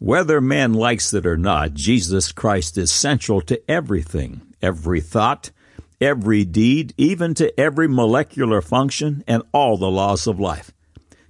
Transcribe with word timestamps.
Whether 0.00 0.40
man 0.40 0.74
likes 0.74 1.12
it 1.12 1.26
or 1.26 1.36
not, 1.36 1.74
Jesus 1.74 2.30
Christ 2.30 2.78
is 2.78 2.92
central 2.92 3.40
to 3.42 3.60
everything, 3.68 4.42
every 4.62 5.00
thought, 5.00 5.50
every 6.00 6.44
deed, 6.44 6.94
even 6.96 7.34
to 7.34 7.58
every 7.58 7.88
molecular 7.88 8.60
function 8.62 9.24
and 9.26 9.42
all 9.52 9.76
the 9.76 9.90
laws 9.90 10.28
of 10.28 10.38
life. 10.38 10.70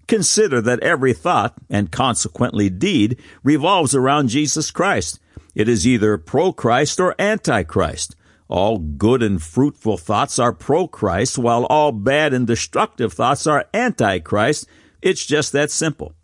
Consider 0.06 0.60
that 0.60 0.80
every 0.80 1.14
thought, 1.14 1.54
and 1.70 1.90
consequently 1.90 2.68
deed, 2.68 3.18
revolves 3.42 3.94
around 3.94 4.28
Jesus 4.28 4.70
Christ. 4.70 5.18
It 5.54 5.66
is 5.66 5.86
either 5.86 6.18
pro 6.18 6.52
Christ 6.52 7.00
or 7.00 7.14
anti 7.18 7.62
Christ. 7.62 8.16
All 8.48 8.78
good 8.78 9.22
and 9.22 9.42
fruitful 9.42 9.96
thoughts 9.96 10.38
are 10.38 10.52
pro 10.52 10.88
Christ, 10.88 11.38
while 11.38 11.64
all 11.66 11.92
bad 11.92 12.34
and 12.34 12.46
destructive 12.46 13.14
thoughts 13.14 13.46
are 13.46 13.64
anti 13.72 14.18
Christ. 14.18 14.66
It's 15.00 15.24
just 15.24 15.52
that 15.52 15.70
simple. 15.70 16.14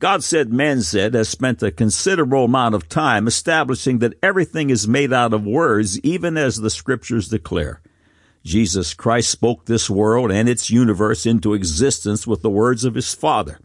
God 0.00 0.24
said 0.24 0.50
man 0.50 0.80
said 0.80 1.12
has 1.12 1.28
spent 1.28 1.62
a 1.62 1.70
considerable 1.70 2.46
amount 2.46 2.74
of 2.74 2.88
time 2.88 3.26
establishing 3.26 3.98
that 3.98 4.14
everything 4.22 4.70
is 4.70 4.88
made 4.88 5.12
out 5.12 5.34
of 5.34 5.44
words, 5.44 6.00
even 6.00 6.38
as 6.38 6.56
the 6.56 6.70
scriptures 6.70 7.28
declare. 7.28 7.82
Jesus 8.42 8.94
Christ 8.94 9.28
spoke 9.28 9.66
this 9.66 9.90
world 9.90 10.32
and 10.32 10.48
its 10.48 10.70
universe 10.70 11.26
into 11.26 11.52
existence 11.52 12.26
with 12.26 12.40
the 12.40 12.48
words 12.48 12.84
of 12.84 12.94
his 12.94 13.12
Father. 13.12 13.60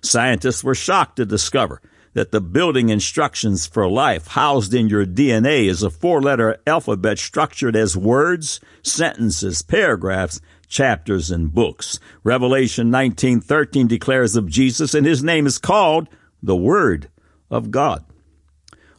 Scientists 0.00 0.62
were 0.62 0.76
shocked 0.76 1.16
to 1.16 1.26
discover 1.26 1.82
that 2.14 2.30
the 2.30 2.40
building 2.40 2.88
instructions 2.88 3.66
for 3.66 3.88
life 3.88 4.28
housed 4.28 4.72
in 4.72 4.88
your 4.88 5.04
DNA 5.04 5.64
is 5.64 5.82
a 5.82 5.90
four 5.90 6.22
letter 6.22 6.56
alphabet 6.68 7.18
structured 7.18 7.74
as 7.74 7.96
words, 7.96 8.60
sentences, 8.84 9.60
paragraphs, 9.60 10.40
chapters 10.70 11.30
and 11.30 11.52
books. 11.52 11.98
Revelation 12.24 12.90
19:13 12.90 13.86
declares 13.86 14.36
of 14.36 14.48
Jesus 14.48 14.94
and 14.94 15.04
his 15.04 15.22
name 15.22 15.46
is 15.46 15.58
called 15.58 16.08
the 16.42 16.56
Word 16.56 17.08
of 17.50 17.70
God. 17.70 18.04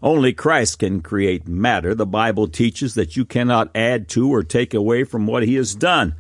Only 0.04 0.34
Christ 0.34 0.80
can 0.80 1.02
create 1.02 1.48
matter. 1.48 1.96
The 1.96 2.06
Bible 2.06 2.48
teaches 2.48 2.96
that 2.96 3.16
you 3.16 3.24
cannot 3.24 3.72
add 3.74 4.08
to 4.10 4.30
or 4.30 4.44
take 4.44 4.74
away 4.74 5.04
from 5.04 5.26
what 5.26 5.44
he 5.44 5.56
has 5.56 5.74
done. 5.74 6.16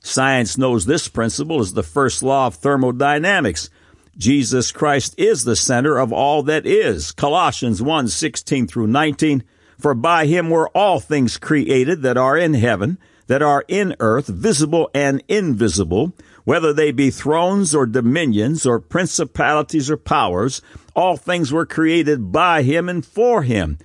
Science 0.00 0.58
knows 0.58 0.86
this 0.86 1.08
principle 1.08 1.60
as 1.60 1.72
the 1.72 1.82
first 1.82 2.22
law 2.22 2.46
of 2.48 2.56
thermodynamics. 2.56 3.70
Jesus 4.18 4.72
Christ 4.72 5.14
is 5.16 5.44
the 5.44 5.56
center 5.56 5.96
of 5.98 6.12
all 6.12 6.42
that 6.42 6.66
is. 6.66 7.12
Colossians 7.12 7.80
1:16 7.80 8.66
through 8.66 8.88
19. 8.88 9.44
For 9.78 9.94
by 9.94 10.26
him 10.26 10.50
were 10.50 10.68
all 10.68 11.00
things 11.00 11.38
created 11.38 12.02
that 12.02 12.18
are 12.18 12.36
in 12.36 12.54
heaven 12.54 12.98
that 13.30 13.42
are 13.42 13.64
in 13.68 13.94
earth, 14.00 14.26
visible 14.26 14.90
and 14.92 15.22
invisible, 15.28 16.12
whether 16.42 16.72
they 16.72 16.90
be 16.90 17.10
thrones 17.12 17.72
or 17.72 17.86
dominions 17.86 18.66
or 18.66 18.80
principalities 18.80 19.88
or 19.88 19.96
powers, 19.96 20.60
all 20.96 21.16
things 21.16 21.52
were 21.52 21.64
created 21.64 22.32
by 22.32 22.62
him 22.62 22.88
and 22.88 23.06
for 23.06 23.44
him. 23.44 23.78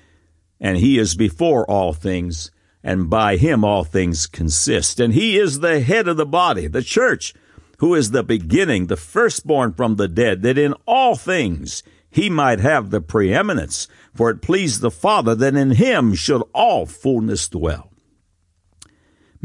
And 0.60 0.78
he 0.78 0.98
is 0.98 1.14
before 1.14 1.64
all 1.70 1.94
things, 1.94 2.50
and 2.84 3.08
by 3.08 3.38
him 3.38 3.64
all 3.64 3.84
things 3.84 4.26
consist. 4.26 5.00
And 5.00 5.14
he 5.14 5.38
is 5.38 5.60
the 5.60 5.80
head 5.80 6.08
of 6.08 6.18
the 6.18 6.26
body, 6.26 6.66
the 6.66 6.82
church, 6.82 7.36
who 7.78 7.94
is 7.94 8.10
the 8.10 8.24
beginning, 8.24 8.88
the 8.88 8.98
firstborn 8.98 9.74
from 9.74 9.98
the 9.98 10.08
dead, 10.08 10.42
that 10.42 10.58
in 10.58 10.74
all 10.88 11.16
things 11.16 11.84
he 12.10 12.32
might 12.32 12.62
have 12.62 12.90
the 12.90 13.00
preeminence. 13.00 13.88
For 14.12 14.32
it 14.32 14.42
pleased 14.42 14.82
the 14.82 14.90
Father 14.90 15.36
that 15.36 15.56
in 15.56 15.70
him 15.70 16.16
should 16.16 16.42
all 16.52 16.88
fullness 16.88 17.48
dwell. 17.48 17.92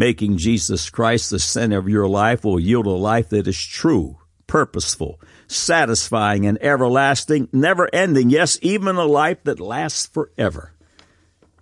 Making 0.01 0.39
Jesus 0.39 0.89
Christ 0.89 1.29
the 1.29 1.39
center 1.39 1.77
of 1.77 1.87
your 1.87 2.09
life 2.09 2.43
will 2.43 2.59
yield 2.59 2.87
a 2.87 2.91
life 2.93 3.29
that 3.29 3.47
is 3.47 3.63
true, 3.63 4.17
purposeful, 4.47 5.21
satisfying, 5.47 6.47
and 6.47 6.57
everlasting, 6.63 7.51
never 7.53 7.87
ending. 7.93 8.31
Yes, 8.31 8.59
even 8.63 8.97
a 8.97 9.05
life 9.05 9.45
that 9.45 9.61
lasts 9.61 10.07
forever. 10.07 10.73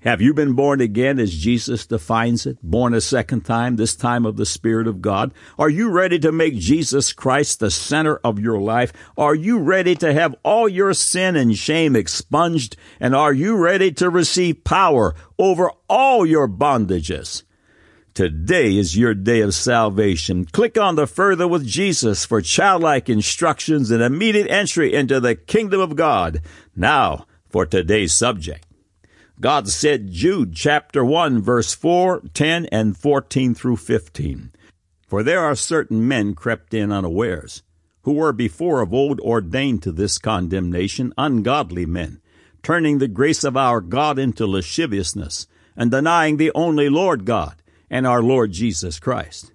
Have 0.03 0.21
you 0.21 0.35
been 0.35 0.53
born 0.53 0.81
again 0.81 1.19
as 1.19 1.37
Jesus 1.37 1.85
defines 1.85 2.47
it? 2.47 2.59
Born 2.63 2.95
a 2.95 3.01
second 3.01 3.41
time, 3.41 3.75
this 3.75 3.97
time 3.97 4.25
of 4.25 4.37
the 4.37 4.47
Spirit 4.47 4.87
of 4.87 5.03
God? 5.03 5.35
Are 5.59 5.69
you 5.69 5.91
ready 5.91 6.21
to 6.21 6.31
make 6.31 6.55
Jesus 6.55 7.13
Christ 7.13 7.59
the 7.59 7.73
center 7.73 8.19
of 8.19 8.39
your 8.39 8.61
life? 8.61 8.93
Are 9.17 9.35
you 9.35 9.59
ready 9.59 9.97
to 9.97 10.13
have 10.13 10.37
all 10.45 10.69
your 10.69 10.95
sin 10.95 11.35
and 11.35 11.57
shame 11.57 11.97
expunged? 11.97 12.77
And 13.01 13.17
are 13.17 13.33
you 13.33 13.57
ready 13.57 13.91
to 13.95 14.09
receive 14.09 14.63
power 14.63 15.17
over 15.41 15.73
all 15.89 16.25
your 16.25 16.47
bondages? 16.47 17.43
Today 18.19 18.77
is 18.77 18.97
your 18.97 19.15
day 19.15 19.43
of 19.43 19.55
salvation. 19.55 20.45
Click 20.47 20.77
on 20.77 20.97
the 20.97 21.07
Further 21.07 21.47
with 21.47 21.65
Jesus 21.65 22.25
for 22.25 22.41
childlike 22.41 23.09
instructions 23.09 23.93
and 23.93 24.03
immediate 24.03 24.51
entry 24.51 24.93
into 24.93 25.21
the 25.21 25.37
kingdom 25.37 25.81
of 25.81 25.95
God. 25.95 26.43
Now, 26.75 27.27
for 27.49 27.65
today's 27.65 28.13
subject. 28.13 28.67
God 29.41 29.69
said 29.69 30.11
Jude 30.11 30.57
chapter 30.57 31.05
1 31.05 31.41
verse 31.43 31.75
4, 31.75 32.23
10, 32.35 32.67
and 32.73 32.97
14 32.97 33.55
through 33.55 33.77
15. 33.77 34.51
For 35.07 35.23
there 35.23 35.45
are 35.45 35.55
certain 35.55 36.09
men 36.09 36.35
crept 36.35 36.75
in 36.75 36.91
unawares, 36.91 37.63
who 38.03 38.15
were 38.15 38.33
before 38.33 38.81
of 38.81 38.93
old 38.93 39.21
ordained 39.21 39.85
to 39.85 39.93
this 39.93 40.19
condemnation, 40.19 41.15
ungodly 41.17 41.87
men, 41.87 42.21
turning 42.65 42.99
the 42.99 43.07
grace 43.07 43.45
of 43.45 43.57
our 43.57 43.81
God 43.81 44.19
into 44.19 44.45
lasciviousness, 44.45 45.47
and 45.77 45.93
denying 45.93 46.37
the 46.37 46.51
only 46.57 46.89
Lord 46.89 47.25
God 47.25 47.58
and 47.91 48.07
our 48.07 48.23
Lord 48.23 48.53
Jesus 48.53 48.99
Christ. 48.99 49.53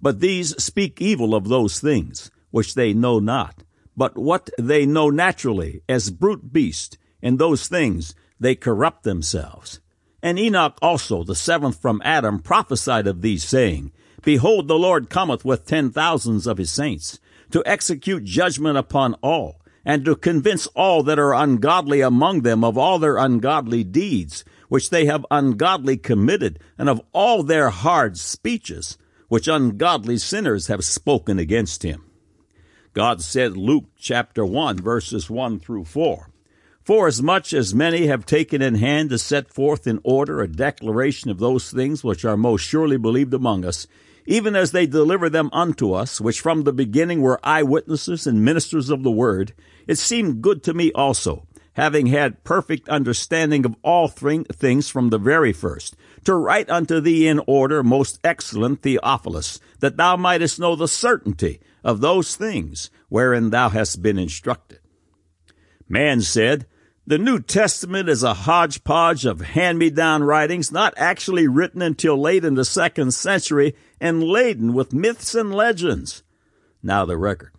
But 0.00 0.20
these 0.20 0.60
speak 0.62 1.00
evil 1.00 1.34
of 1.34 1.48
those 1.48 1.80
things 1.80 2.30
which 2.50 2.74
they 2.74 2.94
know 2.94 3.18
not, 3.18 3.64
but 3.96 4.16
what 4.16 4.50
they 4.58 4.86
know 4.86 5.10
naturally 5.10 5.82
as 5.88 6.10
brute 6.10 6.52
beasts, 6.52 6.96
in 7.20 7.36
those 7.36 7.66
things 7.68 8.14
they 8.38 8.54
corrupt 8.54 9.02
themselves. 9.02 9.80
And 10.22 10.38
Enoch 10.38 10.78
also, 10.82 11.24
the 11.24 11.34
seventh 11.34 11.80
from 11.80 12.02
Adam, 12.04 12.40
prophesied 12.40 13.06
of 13.06 13.22
these, 13.22 13.44
saying, 13.44 13.92
Behold, 14.22 14.68
the 14.68 14.78
Lord 14.78 15.10
cometh 15.10 15.44
with 15.44 15.66
ten 15.66 15.90
thousands 15.90 16.46
of 16.46 16.58
his 16.58 16.70
saints, 16.70 17.18
to 17.50 17.62
execute 17.64 18.24
judgment 18.24 18.76
upon 18.76 19.14
all, 19.14 19.60
and 19.84 20.04
to 20.04 20.16
convince 20.16 20.66
all 20.68 21.02
that 21.04 21.18
are 21.18 21.34
ungodly 21.34 22.00
among 22.00 22.42
them 22.42 22.62
of 22.62 22.76
all 22.76 22.98
their 22.98 23.16
ungodly 23.16 23.84
deeds, 23.84 24.44
which 24.68 24.90
they 24.90 25.06
have 25.06 25.26
ungodly 25.30 25.96
committed, 25.96 26.58
and 26.76 26.88
of 26.88 27.00
all 27.12 27.42
their 27.42 27.70
hard 27.70 28.16
speeches, 28.16 28.96
which 29.28 29.48
ungodly 29.48 30.18
sinners 30.18 30.66
have 30.68 30.84
spoken 30.84 31.38
against 31.38 31.82
him. 31.82 32.04
God 32.94 33.22
said, 33.22 33.56
Luke 33.56 33.86
chapter 33.98 34.44
1, 34.44 34.78
verses 34.78 35.28
1 35.30 35.60
through 35.60 35.84
4. 35.84 36.30
Forasmuch 36.82 37.52
as 37.52 37.74
many 37.74 38.06
have 38.06 38.24
taken 38.24 38.62
in 38.62 38.76
hand 38.76 39.10
to 39.10 39.18
set 39.18 39.52
forth 39.52 39.86
in 39.86 40.00
order 40.04 40.40
a 40.40 40.48
declaration 40.48 41.30
of 41.30 41.38
those 41.38 41.70
things 41.70 42.02
which 42.02 42.24
are 42.24 42.36
most 42.36 42.62
surely 42.62 42.96
believed 42.96 43.34
among 43.34 43.64
us, 43.64 43.86
even 44.24 44.56
as 44.56 44.72
they 44.72 44.86
deliver 44.86 45.28
them 45.28 45.50
unto 45.52 45.92
us, 45.92 46.20
which 46.20 46.40
from 46.40 46.62
the 46.62 46.72
beginning 46.72 47.20
were 47.20 47.40
eyewitnesses 47.42 48.26
and 48.26 48.44
ministers 48.44 48.90
of 48.90 49.02
the 49.02 49.10
word, 49.10 49.52
it 49.86 49.96
seemed 49.96 50.42
good 50.42 50.62
to 50.62 50.74
me 50.74 50.92
also 50.92 51.46
having 51.78 52.06
had 52.06 52.42
perfect 52.42 52.88
understanding 52.88 53.64
of 53.64 53.76
all 53.84 54.08
things 54.08 54.88
from 54.88 55.10
the 55.10 55.18
very 55.18 55.52
first, 55.52 55.94
to 56.24 56.34
write 56.34 56.68
unto 56.68 57.00
thee 57.00 57.28
in 57.28 57.40
order, 57.46 57.84
most 57.84 58.18
excellent 58.24 58.82
Theophilus, 58.82 59.60
that 59.78 59.96
thou 59.96 60.16
mightest 60.16 60.58
know 60.58 60.74
the 60.74 60.88
certainty 60.88 61.60
of 61.84 62.00
those 62.00 62.34
things 62.34 62.90
wherein 63.08 63.50
thou 63.50 63.68
hast 63.68 64.02
been 64.02 64.18
instructed. 64.18 64.80
Man 65.88 66.20
said, 66.20 66.66
the 67.06 67.16
New 67.16 67.38
Testament 67.38 68.08
is 68.08 68.24
a 68.24 68.34
hodgepodge 68.34 69.24
of 69.24 69.40
hand-me-down 69.40 70.24
writings 70.24 70.72
not 70.72 70.94
actually 70.96 71.46
written 71.46 71.80
until 71.80 72.20
late 72.20 72.44
in 72.44 72.54
the 72.54 72.64
second 72.64 73.14
century 73.14 73.76
and 74.00 74.24
laden 74.24 74.74
with 74.74 74.92
myths 74.92 75.32
and 75.32 75.54
legends. 75.54 76.24
Now 76.82 77.04
the 77.04 77.16
record. 77.16 77.52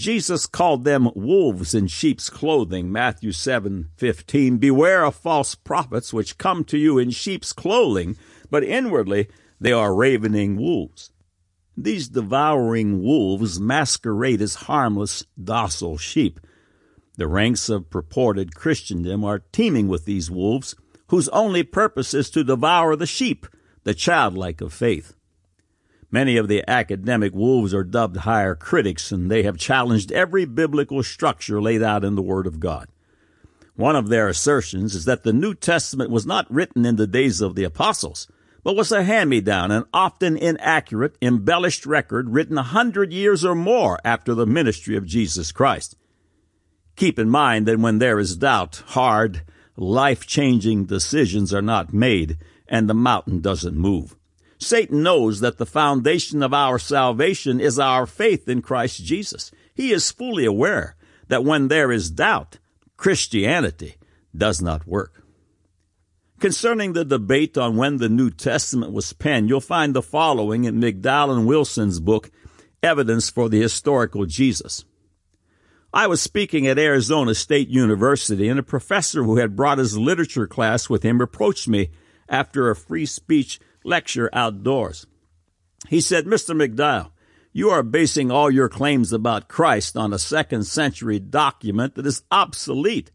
Jesus 0.00 0.46
called 0.46 0.84
them 0.84 1.10
wolves 1.14 1.74
in 1.74 1.86
sheep's 1.86 2.30
clothing, 2.30 2.90
Matthew 2.90 3.32
7:15. 3.32 4.56
Beware 4.56 5.04
of 5.04 5.14
false 5.14 5.54
prophets 5.54 6.10
which 6.10 6.38
come 6.38 6.64
to 6.64 6.78
you 6.78 6.96
in 6.96 7.10
sheep's 7.10 7.52
clothing, 7.52 8.16
but 8.50 8.64
inwardly 8.64 9.28
they 9.60 9.72
are 9.72 9.94
ravening 9.94 10.56
wolves. 10.56 11.10
These 11.76 12.08
devouring 12.08 13.02
wolves 13.02 13.60
masquerade 13.60 14.40
as 14.40 14.54
harmless, 14.70 15.26
docile 15.38 15.98
sheep. 15.98 16.40
The 17.18 17.28
ranks 17.28 17.68
of 17.68 17.90
purported 17.90 18.54
Christendom 18.54 19.22
are 19.22 19.44
teeming 19.52 19.86
with 19.86 20.06
these 20.06 20.30
wolves, 20.30 20.74
whose 21.08 21.28
only 21.28 21.62
purpose 21.62 22.14
is 22.14 22.30
to 22.30 22.42
devour 22.42 22.96
the 22.96 23.04
sheep, 23.04 23.46
the 23.84 23.92
childlike 23.92 24.62
of 24.62 24.72
faith. 24.72 25.12
Many 26.12 26.36
of 26.36 26.48
the 26.48 26.68
academic 26.68 27.32
wolves 27.32 27.72
are 27.72 27.84
dubbed 27.84 28.18
higher 28.18 28.56
critics, 28.56 29.12
and 29.12 29.30
they 29.30 29.44
have 29.44 29.56
challenged 29.56 30.10
every 30.10 30.44
biblical 30.44 31.02
structure 31.02 31.62
laid 31.62 31.82
out 31.82 32.04
in 32.04 32.16
the 32.16 32.22
Word 32.22 32.46
of 32.46 32.58
God. 32.58 32.88
One 33.76 33.94
of 33.94 34.08
their 34.08 34.28
assertions 34.28 34.94
is 34.94 35.04
that 35.04 35.22
the 35.22 35.32
New 35.32 35.54
Testament 35.54 36.10
was 36.10 36.26
not 36.26 36.50
written 36.52 36.84
in 36.84 36.96
the 36.96 37.06
days 37.06 37.40
of 37.40 37.54
the 37.54 37.64
apostles, 37.64 38.26
but 38.62 38.76
was 38.76 38.92
a 38.92 39.04
hand-me-down 39.04 39.70
and 39.70 39.86
often 39.94 40.36
inaccurate, 40.36 41.16
embellished 41.22 41.86
record 41.86 42.30
written 42.30 42.58
a 42.58 42.62
hundred 42.62 43.12
years 43.12 43.44
or 43.44 43.54
more 43.54 43.98
after 44.04 44.34
the 44.34 44.46
ministry 44.46 44.96
of 44.96 45.06
Jesus 45.06 45.52
Christ. 45.52 45.96
Keep 46.96 47.18
in 47.18 47.30
mind 47.30 47.66
that 47.66 47.78
when 47.78 47.98
there 47.98 48.18
is 48.18 48.36
doubt, 48.36 48.82
hard, 48.88 49.42
life 49.76 50.26
changing 50.26 50.84
decisions 50.84 51.54
are 51.54 51.62
not 51.62 51.94
made 51.94 52.36
and 52.68 52.88
the 52.88 52.94
mountain 52.94 53.40
doesn't 53.40 53.76
move. 53.76 54.14
Satan 54.60 55.02
knows 55.02 55.40
that 55.40 55.56
the 55.56 55.66
foundation 55.66 56.42
of 56.42 56.52
our 56.52 56.78
salvation 56.78 57.60
is 57.60 57.78
our 57.78 58.06
faith 58.06 58.48
in 58.48 58.60
Christ 58.60 59.02
Jesus. 59.02 59.50
He 59.74 59.90
is 59.90 60.10
fully 60.10 60.44
aware 60.44 60.96
that 61.28 61.44
when 61.44 61.68
there 61.68 61.90
is 61.90 62.10
doubt, 62.10 62.58
Christianity 62.98 63.96
does 64.36 64.60
not 64.60 64.86
work. 64.86 65.24
Concerning 66.38 66.92
the 66.92 67.04
debate 67.04 67.56
on 67.56 67.76
when 67.76 67.96
the 67.96 68.08
New 68.08 68.30
Testament 68.30 68.92
was 68.92 69.12
penned, 69.14 69.48
you'll 69.48 69.60
find 69.60 69.94
the 69.94 70.02
following 70.02 70.64
in 70.64 70.80
McDowell 70.80 71.36
and 71.36 71.46
Wilson's 71.46 72.00
book, 72.00 72.30
Evidence 72.82 73.30
for 73.30 73.48
the 73.48 73.60
Historical 73.60 74.26
Jesus. 74.26 74.84
I 75.92 76.06
was 76.06 76.22
speaking 76.22 76.66
at 76.66 76.78
Arizona 76.78 77.34
State 77.34 77.68
University, 77.68 78.48
and 78.48 78.58
a 78.58 78.62
professor 78.62 79.24
who 79.24 79.38
had 79.38 79.56
brought 79.56 79.78
his 79.78 79.98
literature 79.98 80.46
class 80.46 80.88
with 80.88 81.02
him 81.02 81.20
approached 81.20 81.66
me 81.66 81.90
after 82.28 82.70
a 82.70 82.76
free 82.76 83.06
speech 83.06 83.58
lecture 83.84 84.30
outdoors. 84.32 85.06
He 85.88 86.00
said, 86.00 86.26
Mr. 86.26 86.54
McDowell, 86.54 87.10
you 87.52 87.70
are 87.70 87.82
basing 87.82 88.30
all 88.30 88.50
your 88.50 88.68
claims 88.68 89.12
about 89.12 89.48
Christ 89.48 89.96
on 89.96 90.12
a 90.12 90.18
second 90.18 90.64
century 90.64 91.18
document 91.18 91.96
that 91.96 92.06
is 92.06 92.22
obsolete. 92.30 93.10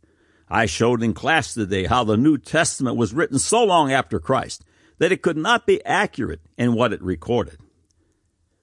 I 0.49 0.65
showed 0.65 1.01
in 1.01 1.13
class 1.13 1.53
today 1.53 1.85
how 1.85 2.03
the 2.03 2.17
New 2.17 2.37
Testament 2.37 2.97
was 2.97 3.13
written 3.13 3.39
so 3.39 3.63
long 3.63 3.91
after 3.91 4.19
Christ 4.19 4.65
that 4.97 5.11
it 5.11 5.21
could 5.21 5.37
not 5.37 5.65
be 5.65 5.83
accurate 5.85 6.41
in 6.57 6.73
what 6.73 6.93
it 6.93 7.01
recorded. 7.01 7.59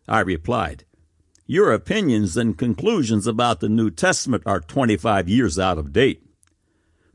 I 0.06 0.20
replied, 0.20 0.84
Your 1.46 1.72
opinions 1.72 2.36
and 2.36 2.58
conclusions 2.58 3.26
about 3.26 3.60
the 3.60 3.68
New 3.68 3.90
Testament 3.90 4.42
are 4.46 4.60
25 4.60 5.28
years 5.28 5.58
out 5.58 5.78
of 5.78 5.92
date. 5.92 6.22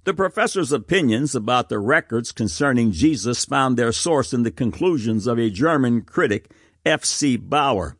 The 0.07 0.13
professor's 0.13 0.71
opinions 0.71 1.36
about 1.36 1.68
the 1.68 1.80
records 1.80 2.31
concerning 2.31 2.94
Jesus 2.94 3.44
found 3.44 3.75
their 3.75 3.92
source 3.92 4.31
in 4.31 4.44
the 4.44 4.51
conclusions 4.51 5.27
of 5.27 5.38
a 5.38 5.50
German 5.50 6.04
critic, 6.04 6.50
F. 6.86 7.04
C. 7.04 7.36
Baur. 7.36 7.98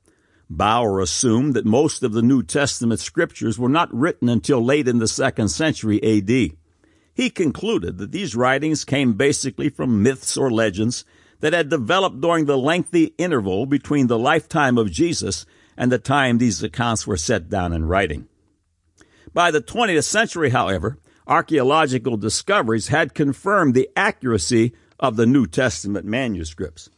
Baur 0.50 1.02
assumed 1.02 1.54
that 1.54 1.66
most 1.66 2.04
of 2.04 2.14
the 2.14 2.22
New 2.22 2.44
Testament 2.44 3.02
scriptures 3.02 3.60
were 3.60 3.68
not 3.68 3.94
written 3.94 4.30
until 4.30 4.64
late 4.64 4.88
in 4.88 5.00
the 5.00 5.08
second 5.10 5.50
century 5.50 6.02
AD. 6.02 6.56
He 7.14 7.30
concluded 7.30 7.98
that 7.98 8.14
these 8.14 8.38
writings 8.38 8.86
came 8.86 9.16
basically 9.16 9.68
from 9.68 10.02
myths 10.02 10.38
or 10.38 10.50
legends 10.50 11.04
that 11.42 11.52
had 11.52 11.68
developed 11.68 12.22
during 12.22 12.46
the 12.46 12.58
lengthy 12.58 13.16
interval 13.18 13.66
between 13.66 14.08
the 14.08 14.18
lifetime 14.18 14.78
of 14.78 14.90
Jesus 14.90 15.46
and 15.76 15.92
the 15.92 16.00
time 16.00 16.38
these 16.38 16.64
accounts 16.64 17.06
were 17.06 17.18
set 17.18 17.50
down 17.50 17.74
in 17.74 17.84
writing. 17.84 18.30
By 19.34 19.52
the 19.52 19.62
20th 19.62 20.06
century, 20.06 20.52
however, 20.52 21.00
archaeological 21.28 22.18
discoveries 22.18 22.88
had 22.88 23.14
confirmed 23.14 23.74
the 23.74 23.90
accuracy 23.96 24.74
of 25.00 25.16
the 25.16 25.26
New 25.26 25.46
Testament 25.46 26.06
manuscripts. 26.06 26.90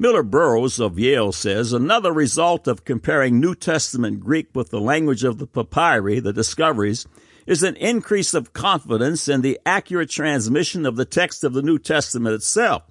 Millar 0.00 0.22
Burrows 0.22 0.78
of 0.78 0.98
Yale 0.98 1.32
says 1.32 1.72
another 1.72 2.12
result 2.12 2.68
of 2.68 2.84
comparing 2.84 3.40
New 3.40 3.54
Testament 3.54 4.20
Greek 4.20 4.48
with 4.54 4.70
the 4.70 4.80
language 4.80 5.24
of 5.24 5.38
the 5.38 5.46
papyri, 5.46 6.20
the 6.20 6.32
discoveries, 6.32 7.06
is 7.46 7.62
an 7.62 7.74
increase 7.76 8.34
of 8.34 8.52
confidence 8.52 9.26
in 9.26 9.40
the 9.40 9.58
accurate 9.64 10.10
transmission 10.10 10.84
of 10.84 10.96
the 10.96 11.04
text 11.04 11.42
of 11.42 11.54
the 11.54 11.62
New 11.62 11.78
Testament 11.78 12.34
itself. 12.34 12.82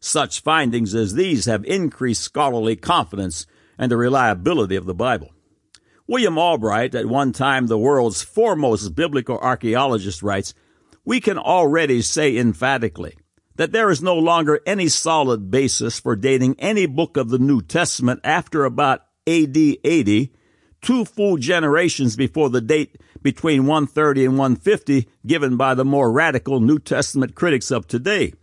Such 0.00 0.40
findings 0.40 0.94
as 0.94 1.14
these 1.14 1.44
have 1.44 1.64
increased 1.66 2.22
scholarly 2.22 2.74
confidence 2.74 3.46
and 3.78 3.92
the 3.92 3.96
reliability 3.96 4.74
of 4.74 4.86
the 4.86 4.94
Bible. 4.94 5.30
William 6.10 6.38
Albright, 6.38 6.96
at 6.96 7.06
one 7.06 7.30
time 7.30 7.68
the 7.68 7.78
world's 7.78 8.20
foremost 8.20 8.96
biblical 8.96 9.38
archaeologist, 9.38 10.24
writes, 10.24 10.54
We 11.04 11.20
can 11.20 11.38
already 11.38 12.02
say 12.02 12.36
emphatically 12.36 13.16
that 13.54 13.70
there 13.70 13.90
is 13.90 14.02
no 14.02 14.16
longer 14.16 14.58
any 14.66 14.88
solid 14.88 15.52
basis 15.52 16.00
for 16.00 16.16
dating 16.16 16.56
any 16.58 16.86
book 16.86 17.16
of 17.16 17.28
the 17.28 17.38
New 17.38 17.62
Testament 17.62 18.18
after 18.24 18.64
about 18.64 19.02
AD 19.28 19.56
80, 19.56 20.32
two 20.82 21.04
full 21.04 21.36
generations 21.36 22.16
before 22.16 22.50
the 22.50 22.60
date 22.60 22.96
between 23.22 23.66
130 23.66 24.24
and 24.24 24.36
150 24.36 25.08
given 25.24 25.56
by 25.56 25.74
the 25.74 25.84
more 25.84 26.10
radical 26.10 26.58
New 26.58 26.80
Testament 26.80 27.36
critics 27.36 27.70
of 27.70 27.86
today. 27.86 28.34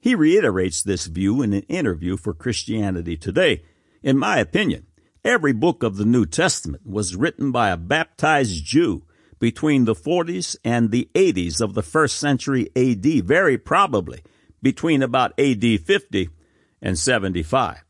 He 0.00 0.14
reiterates 0.14 0.84
this 0.84 1.06
view 1.06 1.42
in 1.42 1.54
an 1.54 1.62
interview 1.62 2.16
for 2.16 2.32
Christianity 2.32 3.16
Today. 3.16 3.64
In 4.00 4.16
my 4.16 4.38
opinion, 4.38 4.86
Every 5.24 5.52
book 5.52 5.82
of 5.82 5.98
the 5.98 6.06
New 6.06 6.24
Testament 6.24 6.86
was 6.86 7.14
written 7.14 7.52
by 7.52 7.68
a 7.68 7.76
baptized 7.76 8.64
Jew 8.64 9.02
between 9.38 9.84
the 9.84 9.94
40s 9.94 10.56
and 10.64 10.90
the 10.90 11.10
80s 11.14 11.60
of 11.60 11.74
the 11.74 11.82
first 11.82 12.16
century 12.16 12.70
AD, 12.74 13.04
very 13.26 13.58
probably 13.58 14.22
between 14.62 15.02
about 15.02 15.38
AD 15.38 15.62
50 15.62 16.30
and 16.80 16.98
75. 16.98 17.84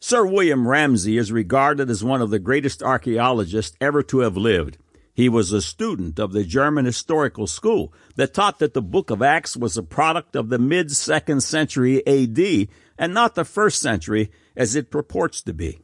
Sir 0.00 0.26
William 0.26 0.68
Ramsay 0.68 1.16
is 1.16 1.32
regarded 1.32 1.88
as 1.88 2.04
one 2.04 2.20
of 2.20 2.28
the 2.28 2.38
greatest 2.38 2.82
archaeologists 2.82 3.74
ever 3.80 4.02
to 4.02 4.18
have 4.18 4.36
lived. 4.36 4.76
He 5.14 5.30
was 5.30 5.50
a 5.50 5.62
student 5.62 6.18
of 6.18 6.32
the 6.32 6.44
German 6.44 6.84
historical 6.84 7.46
school 7.46 7.94
that 8.16 8.34
taught 8.34 8.58
that 8.58 8.74
the 8.74 8.82
book 8.82 9.08
of 9.08 9.22
Acts 9.22 9.56
was 9.56 9.78
a 9.78 9.82
product 9.82 10.36
of 10.36 10.50
the 10.50 10.58
mid 10.58 10.90
second 10.90 11.42
century 11.42 12.06
AD 12.06 12.68
and 12.98 13.14
not 13.14 13.34
the 13.34 13.46
first 13.46 13.80
century 13.80 14.30
as 14.54 14.76
it 14.76 14.90
purports 14.90 15.40
to 15.42 15.54
be. 15.54 15.78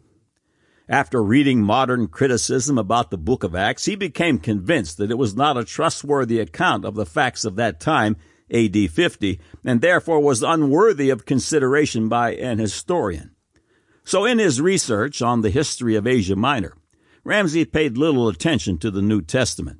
After 0.91 1.23
reading 1.23 1.63
modern 1.63 2.09
criticism 2.09 2.77
about 2.77 3.13
the 3.13 3.17
book 3.17 3.45
of 3.45 3.55
Acts, 3.55 3.85
he 3.85 3.95
became 3.95 4.41
convinced 4.41 4.97
that 4.97 5.13
it 5.13 5.19
was 5.19 5.37
not 5.37 5.57
a 5.57 5.65
trustworthy 5.65 6.41
account 6.41 6.85
of 6.85 6.97
the 6.97 7.07
facts 7.07 7.45
of 7.45 7.55
that 7.55 7.79
time, 7.79 8.17
AD 8.53 8.91
50, 8.91 9.39
and 9.65 9.81
therefore 9.81 10.19
was 10.19 10.43
unworthy 10.43 11.09
of 11.09 11.25
consideration 11.25 12.09
by 12.09 12.35
an 12.35 12.59
historian. 12.59 13.31
So 14.03 14.25
in 14.25 14.41
his 14.41 14.61
research 14.61 15.23
on 15.23 15.43
the 15.43 15.51
history 15.51 15.95
of 15.95 16.09
Asia 16.09 16.35
Minor, 16.35 16.75
Ramsay 17.23 17.67
paid 17.67 17.97
little 17.97 18.27
attention 18.27 18.77
to 18.79 18.91
the 18.91 19.01
New 19.01 19.23
Testament. 19.23 19.79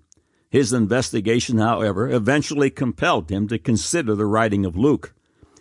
His 0.49 0.73
investigation, 0.73 1.59
however, 1.59 2.09
eventually 2.09 2.71
compelled 2.71 3.31
him 3.31 3.49
to 3.49 3.59
consider 3.59 4.15
the 4.15 4.27
writing 4.27 4.65
of 4.65 4.77
Luke. 4.77 5.13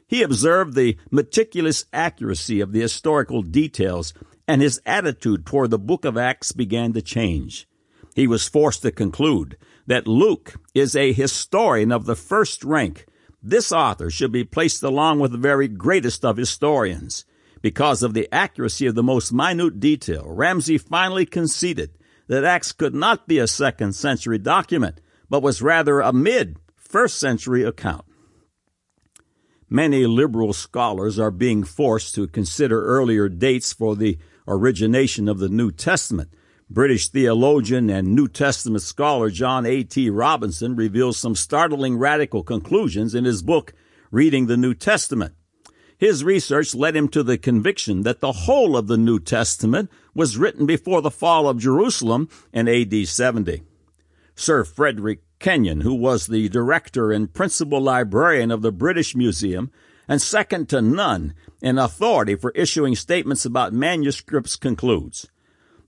He 0.06 0.22
observed 0.22 0.76
the 0.76 0.98
meticulous 1.10 1.86
accuracy 1.92 2.62
of 2.62 2.72
the 2.72 2.82
historical 2.82 3.42
details 3.42 4.14
and 4.50 4.64
his 4.64 4.82
attitude 4.84 5.46
toward 5.46 5.70
the 5.70 5.78
book 5.78 6.04
of 6.04 6.18
Acts 6.18 6.52
began 6.54 6.92
to 6.92 7.04
change. 7.04 7.68
He 8.16 8.26
was 8.26 8.50
forced 8.50 8.82
to 8.82 8.92
conclude 8.92 9.56
that 9.86 10.08
Luke 10.08 10.56
is 10.74 10.96
a 10.96 11.14
historian 11.14 11.92
of 11.92 12.06
the 12.06 12.16
first 12.16 12.64
rank. 12.64 13.06
This 13.44 13.72
author 13.72 14.10
should 14.10 14.32
be 14.32 14.44
placed 14.44 14.82
along 14.82 15.20
with 15.20 15.34
the 15.34 15.38
very 15.38 15.68
greatest 15.68 16.26
of 16.26 16.38
historians. 16.38 17.26
Because 17.62 18.02
of 18.02 18.16
the 18.16 18.28
accuracy 18.32 18.88
of 18.88 18.96
the 18.96 19.04
most 19.04 19.32
minute 19.32 19.80
detail, 19.80 20.26
Ramsay 20.28 20.80
finally 20.80 21.28
conceded 21.28 21.92
that 22.26 22.44
Acts 22.44 22.72
could 22.72 22.96
not 22.96 23.28
be 23.28 23.38
a 23.38 23.46
second 23.46 23.94
century 23.94 24.40
document, 24.40 25.00
but 25.30 25.44
was 25.44 25.62
rather 25.62 26.00
a 26.00 26.12
mid 26.12 26.58
first 26.76 27.20
century 27.20 27.64
account. 27.64 28.04
Many 29.70 30.08
liberal 30.08 30.54
scholars 30.54 31.20
are 31.20 31.30
being 31.30 31.64
forced 31.64 32.16
to 32.16 32.28
consider 32.28 32.84
earlier 32.84 33.30
dates 33.30 33.72
for 33.72 33.96
the 33.96 34.18
origination 34.48 35.28
of 35.28 35.40
the 35.40 35.50
New 35.50 35.72
Testament. 35.72 36.34
British 36.70 37.10
theologian 37.10 37.90
and 37.90 38.14
New 38.14 38.28
Testament 38.28 38.84
scholar 38.84 39.30
John 39.30 39.66
A.T. 39.66 40.10
Robinson 40.10 40.76
reveals 40.76 41.18
some 41.18 41.36
startling 41.36 41.98
radical 41.98 42.44
conclusions 42.44 43.16
in 43.16 43.26
his 43.26 43.42
book, 43.42 43.74
Redating 44.14 44.48
the 44.48 44.58
New 44.58 44.74
Testament. 44.74 45.34
His 45.98 46.24
research 46.24 46.74
led 46.74 46.96
him 46.96 47.10
to 47.10 47.24
the 47.24 47.38
conviction 47.38 48.04
that 48.04 48.22
the 48.22 48.32
whole 48.32 48.78
of 48.78 48.88
the 48.88 48.98
New 48.98 49.20
Testament 49.20 49.92
was 50.14 50.38
written 50.38 50.66
before 50.66 51.02
the 51.02 51.12
fall 51.12 51.50
of 51.50 51.58
Jerusalem 51.58 52.30
in 52.54 52.68
AD 52.68 53.08
70. 53.08 53.64
Sir 54.36 54.64
Frederick 54.64 55.22
Kenyon, 55.40 55.82
who 55.82 55.94
was 55.94 56.28
the 56.28 56.48
director 56.50 57.12
and 57.12 57.34
principal 57.34 57.82
librarian 57.82 58.52
of 58.52 58.62
the 58.62 58.72
British 58.72 59.16
Museum, 59.16 59.72
and 60.10 60.20
second 60.22 60.68
to 60.68 60.82
none 60.82 61.36
in 61.62 61.78
authority 61.78 62.36
for 62.36 62.52
issuing 62.52 62.96
statements 62.96 63.46
about 63.46 63.72
manuscripts 63.72 64.56
concludes. 64.56 65.28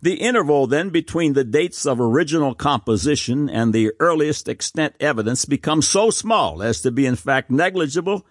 The 0.04 0.14
interval 0.16 0.68
then 0.68 0.90
between 0.90 1.34
the 1.34 1.44
dates 1.44 1.86
of 1.86 2.00
original 2.00 2.56
composition 2.56 3.50
and 3.50 3.74
the 3.74 3.92
earliest 4.00 4.48
extant 4.48 4.96
evidence 5.00 5.46
becomes 5.46 5.88
so 5.88 6.12
small 6.12 6.62
as 6.62 6.82
to 6.82 6.92
be 6.92 7.06
in 7.06 7.16
fact 7.16 7.52
negligible, 7.52 8.26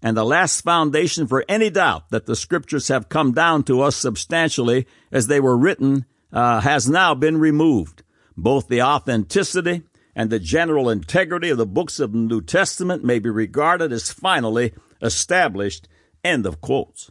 and 0.00 0.16
the 0.16 0.24
last 0.24 0.62
foundation 0.62 1.26
for 1.26 1.44
any 1.48 1.70
doubt 1.70 2.10
that 2.10 2.26
the 2.26 2.34
scriptures 2.36 2.88
have 2.88 3.08
come 3.08 3.32
down 3.32 3.62
to 3.64 3.82
us 3.82 3.96
substantially 3.96 4.86
as 5.10 5.26
they 5.26 5.38
were 5.38 5.56
written 5.56 6.06
uh, 6.32 6.60
has 6.60 6.88
now 6.88 7.14
been 7.14 7.38
removed. 7.38 8.02
Both 8.36 8.68
the 8.68 8.82
authenticity 8.82 9.82
and 10.14 10.28
the 10.28 10.40
general 10.40 10.90
integrity 10.90 11.50
of 11.50 11.58
the 11.58 11.66
books 11.66 12.00
of 12.00 12.12
the 12.12 12.18
New 12.18 12.42
Testament 12.42 13.04
may 13.04 13.18
be 13.18 13.30
regarded 13.30 13.92
as 13.92 14.12
finally 14.12 14.72
established. 15.02 15.88
End 16.24 16.46
of 16.46 16.60
quotes. 16.60 17.10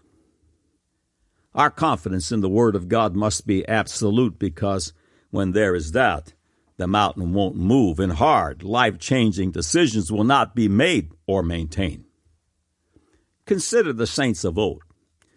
Our 1.53 1.69
confidence 1.69 2.31
in 2.31 2.39
the 2.39 2.49
Word 2.49 2.75
of 2.75 2.87
God 2.87 3.15
must 3.15 3.45
be 3.45 3.67
absolute 3.67 4.39
because 4.39 4.93
when 5.31 5.51
there 5.51 5.75
is 5.75 5.91
doubt, 5.91 6.33
the 6.77 6.87
mountain 6.87 7.33
won't 7.33 7.55
move, 7.55 7.99
and 7.99 8.13
hard, 8.13 8.63
life 8.63 8.97
changing 8.97 9.51
decisions 9.51 10.11
will 10.11 10.23
not 10.23 10.55
be 10.55 10.67
made 10.67 11.11
or 11.27 11.43
maintained. 11.43 12.05
Consider 13.45 13.93
the 13.93 14.07
saints 14.07 14.43
of 14.43 14.57
old. 14.57 14.81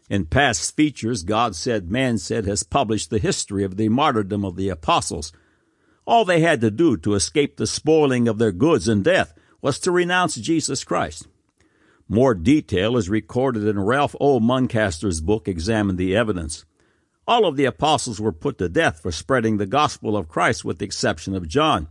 In 0.08 0.26
past 0.26 0.76
features, 0.76 1.23
God 1.23 1.56
said, 1.56 1.90
Man 1.90 2.18
said 2.18 2.46
has 2.46 2.62
published 2.62 3.11
the 3.11 3.18
history 3.18 3.64
of 3.64 3.76
the 3.76 3.88
martyrdom 3.88 4.44
of 4.44 4.56
the 4.56 4.68
apostles. 4.68 5.32
All 6.06 6.25
they 6.25 6.40
had 6.40 6.61
to 6.61 6.70
do 6.70 6.96
to 6.99 7.14
escape 7.14 7.56
the 7.56 7.66
spoiling 7.66 8.28
of 8.28 8.38
their 8.38 8.52
goods 8.52 8.87
and 8.87 9.02
death 9.02 9.32
was 9.61 9.78
to 9.80 9.90
renounce 9.90 10.37
Jesus 10.37 10.84
Christ. 10.84 11.26
More 12.14 12.35
detail 12.37 12.97
is 12.97 13.09
recorded 13.11 13.66
in 13.66 13.80
Ralph 13.80 14.14
O. 14.21 14.38
Muncaster's 14.38 15.21
book, 15.21 15.49
Examine 15.49 15.97
the 15.97 16.14
Evidence. 16.14 16.64
All 17.26 17.44
of 17.44 17.56
the 17.56 17.64
apostles 17.64 18.21
were 18.21 18.30
put 18.30 18.56
to 18.59 18.68
death 18.68 19.00
for 19.00 19.11
spreading 19.11 19.56
the 19.56 19.66
gospel 19.66 20.16
of 20.16 20.28
Christ 20.28 20.64
with 20.64 20.78
the 20.78 20.85
exception 20.85 21.35
of 21.35 21.49
John. 21.49 21.88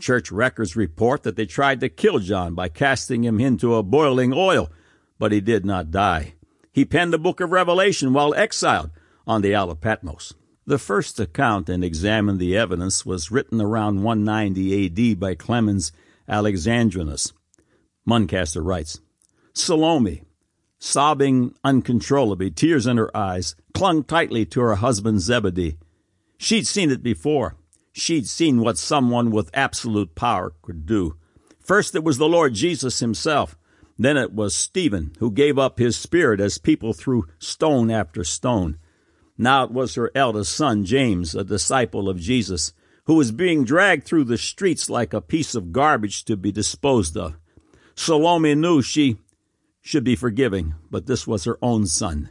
Church 0.00 0.32
records 0.32 0.74
report 0.74 1.22
that 1.22 1.36
they 1.36 1.46
tried 1.46 1.78
to 1.78 1.88
kill 1.88 2.18
John 2.18 2.56
by 2.56 2.68
casting 2.68 3.22
him 3.22 3.38
into 3.38 3.76
a 3.76 3.84
boiling 3.84 4.32
oil, 4.34 4.72
but 5.20 5.30
he 5.30 5.40
did 5.40 5.64
not 5.64 5.92
die. 5.92 6.34
He 6.72 6.84
penned 6.84 7.12
the 7.12 7.18
book 7.18 7.38
of 7.38 7.52
Revelation 7.52 8.12
while 8.12 8.34
exiled 8.34 8.90
on 9.24 9.40
the 9.40 9.54
Isle 9.54 9.70
of 9.70 9.80
Patmos. 9.80 10.34
The 10.66 10.78
first 10.78 11.20
account 11.20 11.68
and 11.68 11.84
examine 11.84 12.38
the 12.38 12.56
evidence 12.56 13.06
was 13.06 13.30
written 13.30 13.60
around 13.60 14.02
190 14.02 15.12
AD 15.12 15.20
by 15.20 15.36
Clemens 15.36 15.92
Alexandrinus. 16.28 17.32
Muncaster 18.04 18.64
writes, 18.64 18.98
Salome, 19.52 20.22
sobbing 20.78 21.54
uncontrollably, 21.64 22.50
tears 22.50 22.86
in 22.86 22.96
her 22.96 23.14
eyes, 23.16 23.54
clung 23.74 24.04
tightly 24.04 24.44
to 24.46 24.60
her 24.60 24.76
husband 24.76 25.20
Zebedee. 25.20 25.78
She'd 26.38 26.66
seen 26.66 26.90
it 26.90 27.02
before. 27.02 27.56
She'd 27.92 28.26
seen 28.26 28.60
what 28.60 28.78
someone 28.78 29.30
with 29.30 29.50
absolute 29.52 30.14
power 30.14 30.54
could 30.62 30.86
do. 30.86 31.16
First 31.58 31.94
it 31.94 32.04
was 32.04 32.18
the 32.18 32.28
Lord 32.28 32.54
Jesus 32.54 33.00
himself. 33.00 33.56
Then 33.98 34.16
it 34.16 34.32
was 34.32 34.54
Stephen 34.54 35.12
who 35.18 35.30
gave 35.30 35.58
up 35.58 35.78
his 35.78 35.96
spirit 35.96 36.40
as 36.40 36.56
people 36.56 36.94
threw 36.94 37.26
stone 37.38 37.90
after 37.90 38.24
stone. 38.24 38.78
Now 39.36 39.64
it 39.64 39.70
was 39.70 39.94
her 39.94 40.10
eldest 40.14 40.54
son, 40.54 40.84
James, 40.84 41.34
a 41.34 41.44
disciple 41.44 42.08
of 42.08 42.18
Jesus, 42.18 42.72
who 43.04 43.14
was 43.14 43.32
being 43.32 43.64
dragged 43.64 44.04
through 44.04 44.24
the 44.24 44.38
streets 44.38 44.88
like 44.88 45.12
a 45.12 45.20
piece 45.20 45.54
of 45.54 45.72
garbage 45.72 46.24
to 46.24 46.36
be 46.36 46.52
disposed 46.52 47.16
of. 47.16 47.36
Salome 47.94 48.54
knew 48.54 48.80
she 48.80 49.18
should 49.80 50.04
be 50.04 50.16
forgiving, 50.16 50.74
but 50.90 51.06
this 51.06 51.26
was 51.26 51.44
her 51.44 51.58
own 51.62 51.86
son. 51.86 52.30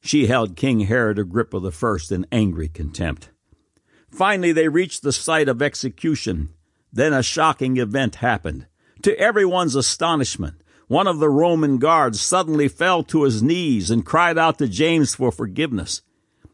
She 0.00 0.26
held 0.26 0.56
King 0.56 0.80
Herod 0.80 1.18
Agrippa 1.18 1.58
I 1.58 1.96
in 2.10 2.26
angry 2.32 2.68
contempt. 2.68 3.30
Finally, 4.10 4.52
they 4.52 4.68
reached 4.68 5.02
the 5.02 5.12
site 5.12 5.48
of 5.48 5.62
execution. 5.62 6.50
Then 6.92 7.12
a 7.12 7.22
shocking 7.22 7.78
event 7.78 8.16
happened. 8.16 8.66
To 9.02 9.18
everyone's 9.18 9.74
astonishment, 9.74 10.56
one 10.86 11.06
of 11.06 11.18
the 11.18 11.30
Roman 11.30 11.78
guards 11.78 12.20
suddenly 12.20 12.68
fell 12.68 13.02
to 13.04 13.22
his 13.22 13.42
knees 13.42 13.90
and 13.90 14.04
cried 14.04 14.36
out 14.36 14.58
to 14.58 14.68
James 14.68 15.14
for 15.14 15.32
forgiveness. 15.32 16.02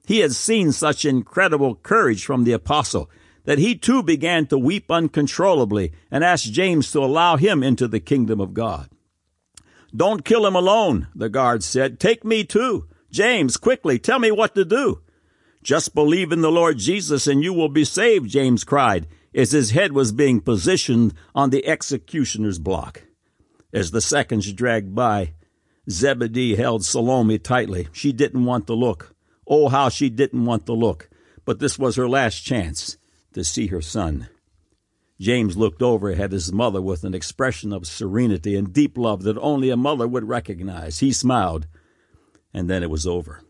He 0.06 0.20
had 0.20 0.32
seen 0.32 0.70
such 0.70 1.04
incredible 1.04 1.74
courage 1.74 2.24
from 2.24 2.44
the 2.44 2.52
apostle 2.52 3.10
that 3.44 3.58
he 3.58 3.74
too 3.74 4.02
began 4.02 4.46
to 4.46 4.58
weep 4.58 4.90
uncontrollably 4.90 5.92
and 6.10 6.22
asked 6.22 6.52
James 6.52 6.92
to 6.92 7.00
allow 7.00 7.36
him 7.36 7.62
into 7.62 7.88
the 7.88 8.00
kingdom 8.00 8.40
of 8.40 8.54
God. 8.54 8.88
Don't 9.94 10.24
kill 10.24 10.46
him 10.46 10.54
alone, 10.54 11.08
the 11.14 11.28
guard 11.28 11.62
said. 11.62 11.98
Take 11.98 12.24
me 12.24 12.44
too. 12.44 12.88
James, 13.10 13.56
quickly, 13.56 13.98
tell 13.98 14.18
me 14.18 14.30
what 14.30 14.54
to 14.54 14.64
do. 14.64 15.00
Just 15.62 15.94
believe 15.94 16.30
in 16.30 16.40
the 16.40 16.50
Lord 16.50 16.78
Jesus 16.78 17.26
and 17.26 17.42
you 17.42 17.52
will 17.52 17.68
be 17.68 17.84
saved, 17.84 18.28
James 18.30 18.64
cried, 18.64 19.06
as 19.34 19.52
his 19.52 19.70
head 19.70 19.92
was 19.92 20.12
being 20.12 20.40
positioned 20.40 21.14
on 21.34 21.50
the 21.50 21.66
executioner's 21.66 22.58
block. 22.58 23.02
As 23.72 23.90
the 23.90 24.00
seconds 24.00 24.52
dragged 24.52 24.94
by, 24.94 25.34
Zebedee 25.90 26.56
held 26.56 26.84
Salome 26.84 27.38
tightly. 27.38 27.88
She 27.92 28.12
didn't 28.12 28.44
want 28.44 28.66
to 28.66 28.74
look. 28.74 29.14
Oh, 29.46 29.68
how 29.68 29.88
she 29.88 30.10
didn't 30.10 30.44
want 30.44 30.66
to 30.66 30.74
look. 30.74 31.08
But 31.44 31.58
this 31.58 31.78
was 31.78 31.96
her 31.96 32.08
last 32.08 32.40
chance 32.40 32.98
to 33.32 33.42
see 33.42 33.68
her 33.68 33.80
son. 33.80 34.28
James 35.20 35.56
looked 35.56 35.82
over 35.82 36.10
at 36.10 36.32
his 36.32 36.52
mother 36.52 36.80
with 36.80 37.02
an 37.02 37.14
expression 37.14 37.72
of 37.72 37.86
serenity 37.86 38.54
and 38.54 38.72
deep 38.72 38.96
love 38.96 39.22
that 39.24 39.38
only 39.38 39.68
a 39.70 39.76
mother 39.76 40.06
would 40.06 40.28
recognize. 40.28 41.00
He 41.00 41.12
smiled, 41.12 41.66
and 42.54 42.70
then 42.70 42.82
it 42.82 42.90
was 42.90 43.06
over. 43.06 43.42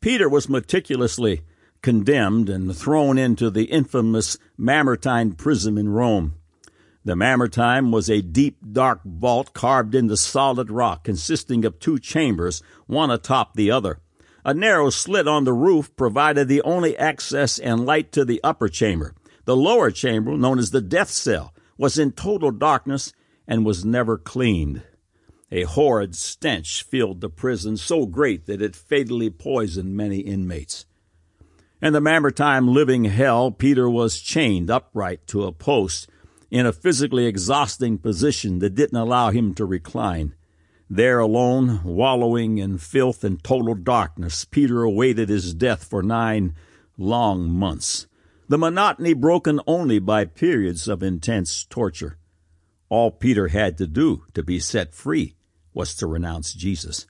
Peter 0.00 0.28
was 0.28 0.48
meticulously 0.48 1.42
condemned 1.82 2.48
and 2.48 2.76
thrown 2.76 3.18
into 3.18 3.50
the 3.50 3.64
infamous 3.64 4.38
Mamertine 4.56 5.32
prison 5.32 5.78
in 5.78 5.88
Rome. 5.88 6.34
The 7.04 7.16
Mamertine 7.16 7.90
was 7.90 8.08
a 8.08 8.22
deep, 8.22 8.58
dark 8.72 9.00
vault 9.04 9.52
carved 9.52 9.94
into 9.94 10.16
solid 10.16 10.70
rock, 10.70 11.04
consisting 11.04 11.64
of 11.64 11.78
two 11.78 11.98
chambers, 11.98 12.62
one 12.86 13.10
atop 13.10 13.54
the 13.54 13.70
other. 13.70 14.00
A 14.44 14.54
narrow 14.54 14.90
slit 14.90 15.28
on 15.28 15.44
the 15.44 15.52
roof 15.52 15.94
provided 15.96 16.48
the 16.48 16.62
only 16.62 16.96
access 16.96 17.58
and 17.58 17.86
light 17.86 18.10
to 18.12 18.24
the 18.24 18.40
upper 18.42 18.68
chamber. 18.68 19.14
The 19.44 19.56
lower 19.56 19.90
chamber, 19.90 20.36
known 20.36 20.58
as 20.58 20.70
the 20.70 20.80
death 20.80 21.10
cell, 21.10 21.52
was 21.76 21.98
in 21.98 22.12
total 22.12 22.50
darkness 22.50 23.12
and 23.46 23.66
was 23.66 23.84
never 23.84 24.16
cleaned. 24.16 24.82
A 25.50 25.64
horrid 25.64 26.14
stench 26.14 26.82
filled 26.82 27.20
the 27.20 27.28
prison, 27.28 27.76
so 27.76 28.06
great 28.06 28.46
that 28.46 28.62
it 28.62 28.76
fatally 28.76 29.30
poisoned 29.30 29.96
many 29.96 30.20
inmates. 30.20 30.86
In 31.82 31.92
the 31.92 32.00
Mamertine 32.00 32.72
living 32.72 33.04
hell, 33.06 33.50
Peter 33.50 33.90
was 33.90 34.20
chained 34.20 34.70
upright 34.70 35.26
to 35.26 35.42
a 35.44 35.52
post 35.52 36.08
in 36.50 36.64
a 36.64 36.72
physically 36.72 37.26
exhausting 37.26 37.98
position 37.98 38.60
that 38.60 38.74
didn't 38.74 38.98
allow 38.98 39.30
him 39.30 39.52
to 39.54 39.64
recline. 39.64 40.34
There 40.88 41.18
alone, 41.18 41.80
wallowing 41.82 42.58
in 42.58 42.78
filth 42.78 43.24
and 43.24 43.42
total 43.42 43.74
darkness, 43.74 44.44
Peter 44.44 44.82
awaited 44.82 45.28
his 45.28 45.54
death 45.54 45.84
for 45.84 46.02
nine 46.02 46.54
long 46.96 47.50
months, 47.50 48.06
the 48.52 48.58
monotony 48.58 49.14
broken 49.14 49.58
only 49.66 49.98
by 49.98 50.26
periods 50.26 50.86
of 50.86 51.02
intense 51.02 51.64
torture. 51.64 52.18
All 52.90 53.10
Peter 53.10 53.48
had 53.48 53.78
to 53.78 53.86
do 53.86 54.26
to 54.34 54.42
be 54.42 54.58
set 54.60 54.94
free 54.94 55.36
was 55.72 55.94
to 55.94 56.06
renounce 56.06 56.52
Jesus. 56.52 57.06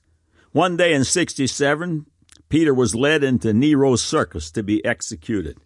One 0.53 0.77
day 0.77 0.93
in 0.93 1.03
67, 1.03 2.05
Peter 2.47 2.73
was 2.73 2.95
led 2.95 3.25
into 3.25 3.51
Nero's 3.51 4.01
circus 4.01 4.51
to 4.51 4.63
be 4.63 4.85
executed. 4.85 5.57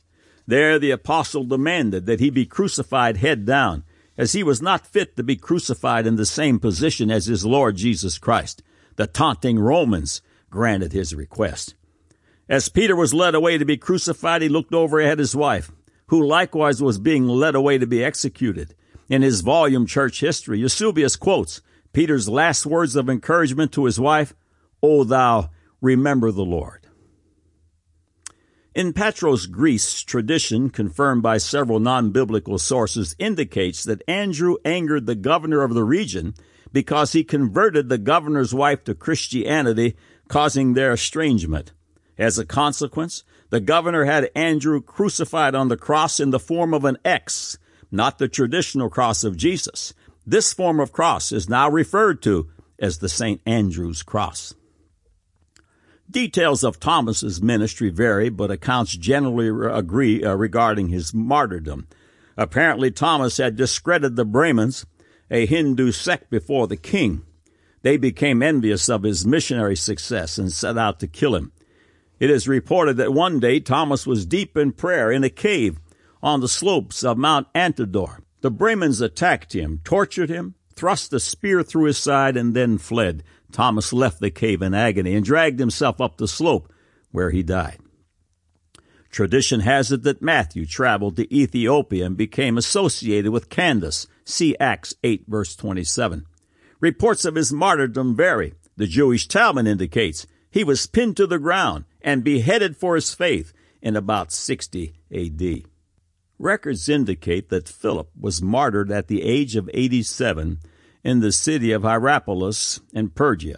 There 0.48 0.79
the 0.79 0.89
apostle 0.89 1.43
demanded 1.43 2.07
that 2.07 2.19
he 2.19 2.31
be 2.31 2.48
crucified 2.48 3.17
head 3.17 3.46
down, 3.46 3.84
as 4.17 4.34
he 4.34 4.41
was 4.41 4.63
not 4.63 4.88
fit 4.88 5.15
to 5.15 5.22
be 5.22 5.36
crucified 5.36 6.07
in 6.07 6.15
the 6.15 6.25
same 6.25 6.57
position 6.60 7.12
as 7.12 7.27
his 7.27 7.46
Lord 7.46 7.75
Jesus 7.75 8.17
Christ. 8.17 8.63
The 8.96 9.05
taunting 9.05 9.60
Romans 9.60 10.24
granted 10.50 10.93
his 10.93 11.13
request. 11.13 11.75
As 12.50 12.70
Peter 12.70 12.96
was 12.96 13.13
led 13.13 13.36
away 13.36 13.58
to 13.58 13.66
be 13.66 13.77
crucified, 13.77 14.42
he 14.42 14.50
looked 14.50 14.74
over 14.74 15.01
at 15.01 15.20
his 15.20 15.36
wife, 15.36 15.72
who 16.08 16.25
likewise 16.25 16.82
was 16.82 16.98
being 16.98 17.27
led 17.27 17.56
away 17.56 17.77
to 17.77 17.88
be 17.88 18.04
executed. 18.04 18.74
In 19.10 19.22
his 19.22 19.42
volume 19.42 19.86
Church 19.86 20.22
History, 20.22 20.60
Eusebius 20.60 21.16
quotes 21.16 21.62
Peter's 21.92 22.30
last 22.30 22.66
words 22.66 22.96
of 22.96 23.10
encouragement 23.10 23.72
to 23.74 23.86
his 23.86 24.00
wife, 24.00 24.34
O 24.82 25.04
thou, 25.04 25.50
remember 25.82 26.32
the 26.32 26.46
Lord. 26.46 26.88
In 28.74 28.94
Patras, 28.94 29.48
Greece, 29.48 30.01
tradition, 30.04 30.70
confirmed 30.70 31.24
by 31.24 31.39
several 31.39 31.80
non 31.80 32.12
biblical 32.12 32.60
sources, 32.60 33.16
indicates 33.18 33.84
that 33.84 34.04
Andrew 34.08 34.58
angered 34.63 35.06
the 35.06 35.16
governor 35.16 35.63
of 35.63 35.74
the 35.74 35.84
region 35.84 36.36
because 36.72 37.13
he 37.13 37.24
converted 37.24 37.89
the 37.89 37.98
governor's 37.98 38.54
wife 38.54 38.84
to 38.84 38.94
Christianity, 38.94 39.96
causing 40.27 40.74
their 40.74 40.94
estrangement. 40.94 41.72
As 42.18 42.40
a 42.40 42.46
consequence, 42.46 43.24
the 43.50 43.60
governor 43.60 44.06
had 44.06 44.32
Andrew 44.36 44.82
crucified 44.82 45.56
on 45.56 45.68
the 45.68 45.78
cross 45.78 46.20
in 46.20 46.32
the 46.32 46.40
form 46.40 46.74
of 46.74 46.84
an 46.84 46.98
X, 47.06 47.58
not 47.92 48.18
the 48.18 48.28
traditional 48.28 48.90
cross 48.90 49.24
of 49.24 49.38
Jesus. 49.38 49.94
This 50.26 50.52
form 50.52 50.80
of 50.80 50.92
cross 50.92 51.32
is 51.32 51.48
now 51.48 51.70
referred 51.70 52.22
to 52.24 52.50
as 52.80 52.98
the 52.98 53.10
St. 53.10 53.40
Andrew's 53.46 54.04
cross. 54.04 54.54
Details 56.10 56.64
of 56.64 56.80
Thomas's 56.80 57.42
ministry 57.42 57.90
vary, 57.90 58.30
but 58.30 58.50
accounts 58.50 58.96
generally 58.96 59.50
agree 59.72 60.24
uh, 60.24 60.36
regarding 60.36 60.88
his 60.88 61.14
martyrdom. 61.14 61.88
Apparently, 62.38 62.92
Thomas 62.92 63.38
had 63.38 63.56
discredited 63.56 64.16
the 64.16 64.26
Brahmins, 64.26 64.86
a 65.30 65.46
Hindu 65.46 65.92
sect, 65.92 66.30
before 66.30 66.68
the 66.68 66.78
king. 66.78 67.24
They 67.82 67.98
became 67.98 68.42
envious 68.42 68.90
of 68.90 69.04
his 69.04 69.26
missionary 69.26 69.76
success 69.76 70.38
and 70.38 70.52
set 70.52 70.78
out 70.78 71.00
to 71.02 71.08
kill 71.08 71.36
him. 71.36 71.52
It 72.20 72.30
is 72.30 72.48
reported 72.48 72.98
that 72.98 73.14
one 73.14 73.40
day 73.40 73.60
Thomas 73.60 74.08
was 74.08 74.26
deep 74.26 74.58
in 74.58 74.72
prayer 74.72 75.12
in 75.12 75.24
a 75.24 75.30
cave 75.30 75.80
on 76.22 76.40
the 76.42 76.48
slopes 76.48 77.04
of 77.04 77.18
Mount 77.18 77.48
Antidor. 77.54 78.22
The 78.42 78.52
Brahmins 78.52 79.02
attacked 79.02 79.54
him, 79.54 79.82
tortured 79.84 80.30
him, 80.30 80.56
thrust 80.76 81.14
a 81.14 81.20
spear 81.20 81.64
through 81.64 81.86
his 81.86 81.98
side, 81.98 82.36
and 82.36 82.56
then 82.56 82.78
fled. 82.78 83.24
Thomas 83.52 83.94
left 83.94 84.20
the 84.20 84.32
cave 84.32 84.62
in 84.62 84.74
agony 84.74 85.16
and 85.16 85.24
dragged 85.24 85.60
himself 85.60 86.02
up 86.02 86.18
the 86.18 86.28
slope 86.28 86.72
where 87.12 87.30
he 87.30 87.44
died. 87.44 87.80
Tradition 89.10 89.62
has 89.62 89.92
it 89.92 90.04
that 90.04 90.22
Matthew 90.22 90.66
traveled 90.66 91.16
to 91.16 91.34
Ethiopia 91.34 92.06
and 92.06 92.18
became 92.18 92.58
associated 92.58 93.32
with 93.32 93.50
Candace. 93.50 94.06
See 94.26 94.56
Acts 94.60 94.94
8 95.04 95.26
verse 95.28 95.56
27. 95.56 96.26
Reports 96.80 97.26
of 97.26 97.36
his 97.36 97.54
martyrdom 97.54 98.16
vary. 98.16 98.54
The 98.76 98.86
Jewish 98.86 99.28
Talmud 99.28 99.66
indicates 99.66 100.28
he 100.52 100.64
was 100.64 100.86
pinned 100.86 101.18
to 101.18 101.26
the 101.26 101.40
ground 101.40 101.86
and 102.01 102.24
beheaded 102.24 102.77
for 102.77 102.96
his 102.96 103.13
faith 103.13 103.54
in 103.82 103.96
about 103.96 104.32
60 104.32 104.94
AD. 105.12 105.63
Records 106.39 106.88
indicate 106.88 107.50
that 107.50 107.68
Philip 107.68 108.10
was 108.20 108.42
martyred 108.42 108.92
at 108.92 109.08
the 109.08 109.24
age 109.24 109.56
of 109.56 109.70
87 109.74 110.60
in 111.04 111.20
the 111.20 111.32
city 111.32 111.72
of 111.72 111.84
Hierapolis 111.84 112.80
in 112.94 113.10
Persia. 113.10 113.58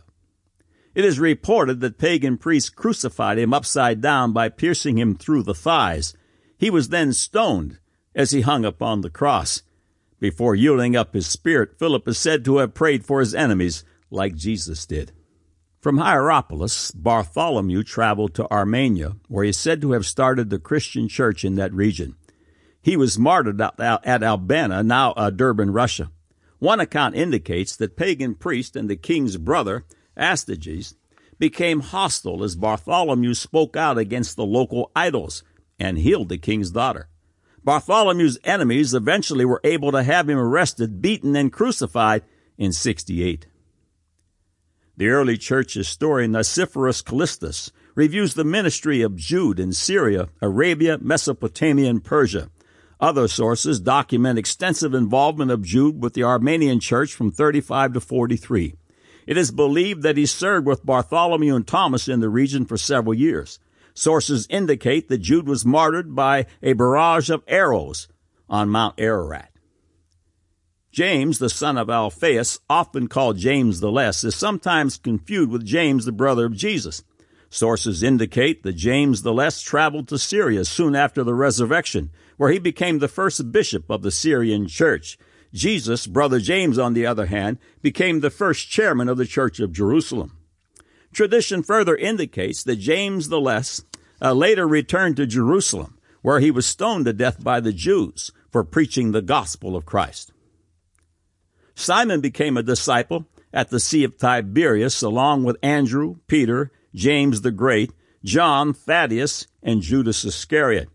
It 0.96 1.06
is 1.06 1.20
reported 1.20 1.82
that 1.82 1.98
pagan 1.98 2.38
priests 2.38 2.70
crucified 2.70 3.38
him 3.38 3.54
upside 3.54 4.02
down 4.02 4.34
by 4.34 4.50
piercing 4.50 4.98
him 4.98 5.16
through 5.16 5.44
the 5.44 5.54
thighs. 5.54 6.14
He 6.58 6.70
was 6.70 6.90
then 6.90 7.14
stoned 7.14 7.80
as 8.16 8.32
he 8.32 8.42
hung 8.42 8.66
upon 8.66 9.02
the 9.02 9.10
cross. 9.10 9.62
Before 10.20 10.56
yielding 10.56 10.96
up 10.96 11.14
his 11.14 11.28
spirit, 11.28 11.78
Philip 11.80 12.08
is 12.08 12.18
said 12.18 12.44
to 12.46 12.58
have 12.58 12.74
prayed 12.74 13.06
for 13.06 13.20
his 13.20 13.36
enemies 13.36 13.84
like 14.10 14.36
Jesus 14.36 14.86
did. 14.86 15.12
From 15.80 15.98
Hierapolis, 15.98 16.92
Bartholomew 16.92 17.84
traveled 17.84 18.34
to 18.36 18.52
Armenia, 18.52 19.16
where 19.28 19.44
he 19.44 19.52
is 19.52 19.58
said 19.58 19.82
to 19.82 19.94
have 19.94 20.06
started 20.06 20.50
the 20.50 20.60
Christian 20.60 21.08
church 21.08 21.46
in 21.46 21.56
that 21.56 21.74
region. 21.74 22.16
He 22.82 22.98
was 22.98 23.18
martyred 23.18 23.62
at 23.62 23.78
Albana, 24.22 24.86
now 24.86 25.12
uh, 25.12 25.32
Derbent, 25.32 25.74
Russia. 25.74 26.12
One 26.60 26.80
account 26.80 27.16
indicates 27.16 27.76
that 27.78 27.96
pagan 27.96 28.36
priest 28.36 28.76
and 28.76 28.90
the 28.90 28.98
king's 28.98 29.38
brother 29.38 29.86
Astyages, 30.20 30.96
became 31.40 31.80
hostile 31.80 32.44
as 32.44 32.56
Bartholomew 32.56 33.34
spoke 33.34 33.78
out 33.78 33.98
against 33.98 34.36
the 34.36 34.46
local 34.46 34.92
idols 34.96 35.44
and 35.80 35.98
healed 35.98 36.30
the 36.30 36.38
king's 36.38 36.72
daughter. 36.72 37.08
Bartholomew's 37.64 38.38
enemies 38.44 38.94
eventually 38.94 39.46
were 39.46 39.62
able 39.64 39.92
to 39.94 40.04
have 40.04 40.30
him 40.30 40.38
arrested, 40.38 41.02
beaten, 41.02 41.36
and 41.36 41.52
crucified 41.52 42.24
in 42.58 42.74
68. 42.74 43.48
The 45.00 45.08
early 45.08 45.38
church 45.38 45.76
historian 45.76 46.34
Nicephorus 46.34 47.02
Callistus 47.02 47.72
reviews 47.96 48.34
the 48.34 48.44
ministry 48.44 49.02
of 49.02 49.16
Jude 49.16 49.58
in 49.58 49.72
Syria, 49.72 50.28
Arabia, 50.42 50.98
Mesopotamia, 51.00 51.90
and 51.90 52.04
Persia. 52.04 52.50
Other 53.00 53.30
sources 53.30 53.80
document 53.80 54.38
extensive 54.38 54.94
involvement 54.94 55.52
of 55.52 55.64
Jude 55.64 56.04
with 56.04 56.16
the 56.16 56.26
Armenian 56.26 56.82
church 56.82 57.14
from 57.14 57.32
35 57.32 57.94
to 57.94 58.02
43. 58.02 58.76
It 59.26 59.38
is 59.38 59.52
believed 59.52 60.04
that 60.04 60.18
he 60.18 60.26
served 60.26 60.68
with 60.68 60.86
Bartholomew 60.86 61.56
and 61.56 61.66
Thomas 61.66 62.10
in 62.10 62.20
the 62.20 62.28
region 62.28 62.66
for 62.66 62.76
several 62.76 63.14
years. 63.14 63.58
Sources 63.94 64.48
indicate 64.50 65.08
that 65.08 65.20
Jude 65.20 65.48
was 65.48 65.66
martyred 65.66 66.14
by 66.14 66.46
a 66.62 66.74
barrage 66.74 67.30
of 67.30 67.42
arrows 67.48 68.10
on 68.50 68.68
Mount 68.68 68.96
Ararat. 68.98 69.50
James, 70.92 71.38
the 71.38 71.50
son 71.50 71.78
of 71.78 71.90
Alphaeus, 71.90 72.60
often 72.68 73.08
called 73.08 73.38
James 73.38 73.80
the 73.80 73.92
Less, 73.92 74.24
is 74.24 74.36
sometimes 74.36 74.98
confused 74.98 75.52
with 75.52 75.66
James, 75.66 76.06
the 76.06 76.12
brother 76.12 76.46
of 76.46 76.56
Jesus. 76.56 77.04
Sources 77.52 78.02
indicate 78.02 78.64
that 78.64 78.74
James 78.74 79.22
the 79.22 79.34
Less 79.34 79.62
traveled 79.62 80.08
to 80.08 80.18
Syria 80.18 80.66
soon 80.66 80.96
after 80.96 81.24
the 81.24 81.36
resurrection, 81.36 82.10
where 82.38 82.52
he 82.52 82.60
became 82.60 83.00
the 83.00 83.08
first 83.08 83.52
bishop 83.52 83.90
of 83.90 84.02
the 84.02 84.12
Syrian 84.12 84.68
church. 84.68 85.18
Jesus, 85.54 86.08
brother 86.08 86.40
James, 86.40 86.80
on 86.80 86.94
the 86.94 87.06
other 87.06 87.28
hand, 87.28 87.60
became 87.82 88.20
the 88.20 88.30
first 88.32 88.70
chairman 88.70 89.10
of 89.10 89.18
the 89.18 89.26
Church 89.26 89.60
of 89.60 89.72
Jerusalem. 89.72 90.38
Tradition 91.14 91.62
further 91.64 91.96
indicates 91.96 92.64
that 92.64 92.78
James 92.78 93.30
the 93.30 93.42
Less 93.42 93.84
uh, 94.22 94.34
later 94.34 94.68
returned 94.68 95.18
to 95.18 95.28
Jerusalem, 95.28 95.98
where 96.22 96.40
he 96.40 96.52
was 96.52 96.66
stoned 96.66 97.06
to 97.06 97.14
death 97.14 97.44
by 97.44 97.60
the 97.60 97.74
Jews 97.74 98.32
for 98.52 98.64
preaching 98.64 99.12
the 99.12 99.22
gospel 99.22 99.76
of 99.76 99.86
Christ. 99.86 100.32
Simon 101.80 102.20
became 102.20 102.58
a 102.58 102.62
disciple 102.62 103.26
at 103.54 103.70
the 103.70 103.80
Sea 103.80 104.04
of 104.04 104.18
Tiberias 104.18 105.02
along 105.02 105.46
with 105.46 105.56
Andrew, 105.64 106.18
Peter, 106.28 106.74
James 106.94 107.40
the 107.40 107.52
Great, 107.52 107.94
John, 108.22 108.74
Thaddeus, 108.74 109.48
and 109.64 109.82
Judas 109.82 110.26
Iscariot. 110.26 110.90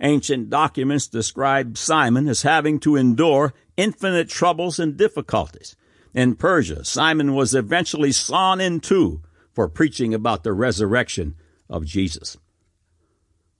Ancient 0.00 0.50
documents 0.50 1.06
describe 1.06 1.78
Simon 1.78 2.26
as 2.26 2.42
having 2.42 2.80
to 2.80 2.96
endure 2.96 3.54
infinite 3.76 4.28
troubles 4.28 4.80
and 4.80 4.96
difficulties. 4.96 5.76
In 6.12 6.34
Persia, 6.34 6.84
Simon 6.84 7.34
was 7.36 7.54
eventually 7.54 8.10
sawn 8.10 8.60
in 8.60 8.80
two 8.80 9.22
for 9.52 9.68
preaching 9.68 10.12
about 10.12 10.42
the 10.42 10.52
resurrection 10.52 11.36
of 11.70 11.86
Jesus. 11.86 12.36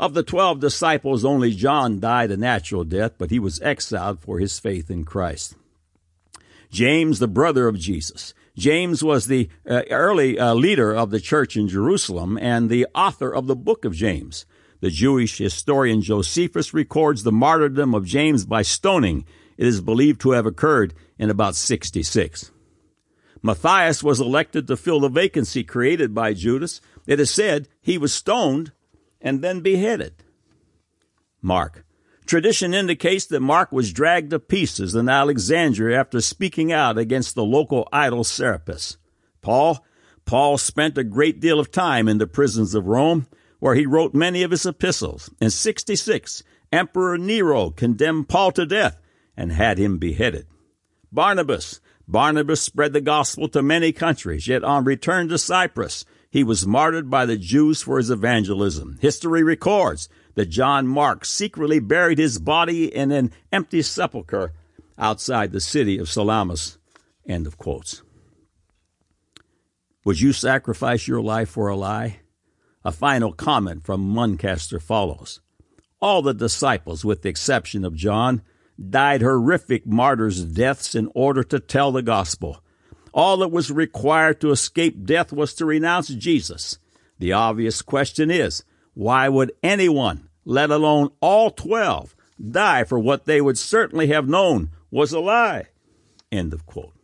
Of 0.01 0.15
the 0.15 0.25
twelve 0.25 0.59
disciples, 0.59 1.25
only 1.25 1.53
John 1.53 2.01
died 2.01 2.33
a 2.33 2.37
natural 2.37 2.83
death, 2.83 3.13
but 3.17 3.31
he 3.31 3.39
was 3.39 3.63
exiled 3.63 4.21
for 4.21 4.41
his 4.41 4.59
faith 4.59 4.91
in 4.91 5.05
Christ. 5.05 5.55
James, 6.71 7.19
the 7.19 7.29
brother 7.29 7.69
of 7.69 7.79
Jesus. 7.79 8.35
James 8.57 9.03
was 9.03 9.27
the 9.27 9.49
uh, 9.69 9.83
early 9.91 10.39
uh, 10.39 10.55
leader 10.55 10.95
of 10.95 11.11
the 11.11 11.21
church 11.21 11.57
in 11.57 11.69
Jerusalem 11.69 12.39
and 12.39 12.71
the 12.71 12.87
author 12.95 13.35
of 13.35 13.47
the 13.47 13.57
book 13.57 13.85
of 13.85 13.95
James. 13.95 14.47
The 14.81 14.91
Jewish 14.91 15.39
historian 15.39 16.03
Josephus 16.03 16.75
records 16.75 17.23
the 17.23 17.33
martyrdom 17.33 17.95
of 17.95 18.05
James 18.05 18.45
by 18.45 18.63
stoning 18.63 19.25
it 19.57 19.67
is 19.67 19.81
believed 19.81 20.21
to 20.23 20.33
have 20.33 20.47
occurred 20.47 20.95
in 21.19 21.31
about 21.31 21.57
66. 21.57 22.51
Matthias 23.43 24.03
was 24.03 24.21
elected 24.21 24.67
to 24.67 24.77
fill 24.77 25.01
the 25.01 25.09
vacancy 25.09 25.65
created 25.65 26.15
by 26.15 26.33
Judas. 26.33 26.81
It 27.07 27.21
is 27.21 27.31
said 27.31 27.69
he 27.81 27.99
was 27.99 28.15
stoned 28.15 28.73
and 29.21 29.43
then 29.43 29.61
beheaded. 29.61 30.15
Mark. 31.43 31.85
Tradition 32.27 32.73
indicates 32.73 33.27
that 33.27 33.41
Mark 33.41 33.71
was 33.71 33.93
dragged 33.93 34.31
to 34.31 34.39
pieces 34.39 34.95
in 34.95 35.09
Alexandria 35.09 36.01
after 36.01 36.21
speaking 36.21 36.73
out 36.73 36.97
against 36.97 37.35
the 37.35 37.45
local 37.45 37.89
idol 37.93 38.25
Serapis. 38.25 38.97
Paul. 39.43 39.85
Paul 40.25 40.57
spent 40.57 40.97
a 40.97 41.05
great 41.05 41.39
deal 41.39 41.61
of 41.61 41.71
time 41.71 42.09
in 42.09 42.17
the 42.17 42.27
prisons 42.27 42.75
of 42.75 42.87
Rome, 42.87 43.27
where 43.59 43.75
he 43.75 43.85
wrote 43.85 44.15
many 44.15 44.43
of 44.43 44.53
his 44.53 44.65
epistles. 44.65 45.29
In 45.39 45.51
66, 45.51 46.43
Emperor 46.73 47.19
Nero 47.19 47.69
condemned 47.69 48.31
Paul 48.31 48.51
to 48.53 48.65
death 48.65 48.99
and 49.37 49.53
had 49.53 49.77
him 49.77 49.99
beheaded. 49.99 50.47
Barnabas. 51.13 51.81
Barnabas 52.09 52.61
spread 52.61 52.95
the 52.95 53.01
gospel 53.01 53.49
to 53.49 53.63
many 53.63 53.93
countries, 53.93 54.49
yet 54.49 54.65
on 54.65 54.85
return 54.85 55.29
to 55.29 55.39
Cyprus, 55.39 56.05
he 56.31 56.43
was 56.43 56.67
martyred 56.67 57.09
by 57.09 57.27
the 57.27 57.37
Jews 57.37 57.81
for 57.83 57.97
his 57.97 58.11
evangelism. 58.11 58.99
History 59.01 59.43
records 59.43 60.09
that 60.35 60.47
John 60.47 60.87
Mark 60.87 61.25
secretly 61.25 61.79
buried 61.79 62.19
his 62.19 62.39
body 62.39 62.95
in 62.95 63.11
an 63.11 63.33
empty 63.53 63.83
sepulchre 63.83 64.53
outside 64.99 65.53
the 65.53 65.61
city 65.61 65.99
of 65.99 66.09
Salamis. 66.09 66.79
End 67.27 67.47
of 67.47 67.59
quotes. 67.59 68.03
Would 70.05 70.21
you 70.21 70.33
sacrifice 70.33 71.09
your 71.09 71.23
life 71.23 71.49
for 71.49 71.69
a 71.69 71.77
lie? 71.77 72.21
A 72.85 72.93
final 72.93 73.33
comment 73.33 73.85
from 73.87 74.03
Muncaster 74.03 74.81
follows. 74.81 75.41
All 76.01 76.21
the 76.21 76.35
disciples, 76.35 77.05
with 77.05 77.23
the 77.23 77.31
exception 77.31 77.85
of 77.85 77.95
John, 77.95 78.43
died 78.91 79.23
horrific 79.23 79.87
martyrs' 79.87 80.45
deaths 80.45 80.95
in 80.95 81.11
order 81.15 81.43
to 81.45 81.59
tell 81.59 81.93
the 81.93 82.03
gospel. 82.03 82.63
All 83.15 83.39
that 83.39 83.53
was 83.53 83.71
required 83.71 84.41
to 84.41 84.51
escape 84.51 85.07
death 85.07 85.33
was 85.33 85.55
to 85.55 85.65
renounce 85.65 86.09
Jesus. 86.09 86.79
The 87.19 87.33
obvious 87.33 87.81
question 87.81 88.31
is, 88.31 88.65
why 88.95 89.29
would 89.29 89.53
anyone, 89.63 90.29
let 90.45 90.71
alone 90.71 91.11
all 91.21 91.51
twelve, 91.51 92.17
die 92.41 92.85
for 92.85 92.99
what 92.99 93.27
they 93.27 93.41
would 93.41 93.59
certainly 93.59 94.09
have 94.09 94.29
known 94.29 94.71
was 94.91 95.13
a 95.13 95.21
lie? 95.21 95.67
End 96.33 96.53
of 96.53 96.67
quote. 96.67 96.95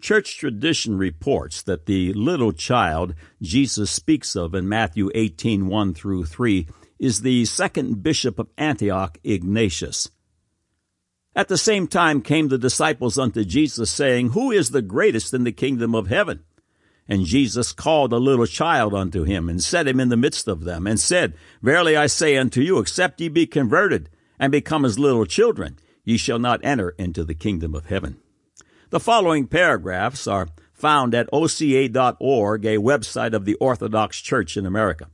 Church 0.00 0.36
tradition 0.36 0.98
reports 0.98 1.62
that 1.62 1.86
the 1.86 2.12
little 2.12 2.52
child 2.52 3.14
Jesus 3.40 3.90
speaks 3.90 4.36
of 4.36 4.54
in 4.54 4.68
Matthew 4.68 5.10
18, 5.14 5.66
1 5.66 5.94
through 5.94 6.26
3 6.26 6.68
is 6.98 7.22
the 7.22 7.44
second 7.46 8.02
bishop 8.02 8.38
of 8.38 8.50
Antioch, 8.58 9.18
Ignatius. 9.24 10.10
At 11.34 11.48
the 11.48 11.58
same 11.58 11.86
time 11.86 12.20
came 12.20 12.48
the 12.48 12.58
disciples 12.58 13.18
unto 13.18 13.44
Jesus, 13.44 13.90
saying, 13.90 14.30
Who 14.30 14.50
is 14.50 14.70
the 14.70 14.82
greatest 14.82 15.34
in 15.34 15.44
the 15.44 15.52
kingdom 15.52 15.94
of 15.94 16.06
heaven? 16.06 16.44
And 17.08 17.26
Jesus 17.26 17.72
called 17.72 18.12
a 18.12 18.18
little 18.18 18.46
child 18.46 18.94
unto 18.94 19.24
him, 19.24 19.48
and 19.48 19.62
set 19.62 19.86
him 19.86 20.00
in 20.00 20.08
the 20.08 20.16
midst 20.16 20.48
of 20.48 20.64
them, 20.64 20.86
and 20.86 20.98
said, 20.98 21.34
Verily 21.62 21.96
I 21.96 22.06
say 22.06 22.36
unto 22.36 22.60
you, 22.60 22.78
except 22.78 23.20
ye 23.20 23.28
be 23.28 23.46
converted, 23.46 24.08
and 24.38 24.50
become 24.50 24.84
as 24.84 24.98
little 24.98 25.26
children, 25.26 25.78
ye 26.04 26.16
shall 26.16 26.38
not 26.38 26.64
enter 26.64 26.90
into 26.98 27.24
the 27.24 27.34
kingdom 27.34 27.74
of 27.74 27.86
heaven. 27.86 28.16
The 28.90 29.00
following 29.00 29.46
paragraphs 29.46 30.26
are 30.26 30.48
found 30.72 31.14
at 31.14 31.28
oca.org, 31.32 32.64
a 32.66 32.76
website 32.78 33.32
of 33.32 33.44
the 33.44 33.54
Orthodox 33.56 34.20
Church 34.20 34.56
in 34.56 34.66
America. 34.66 35.08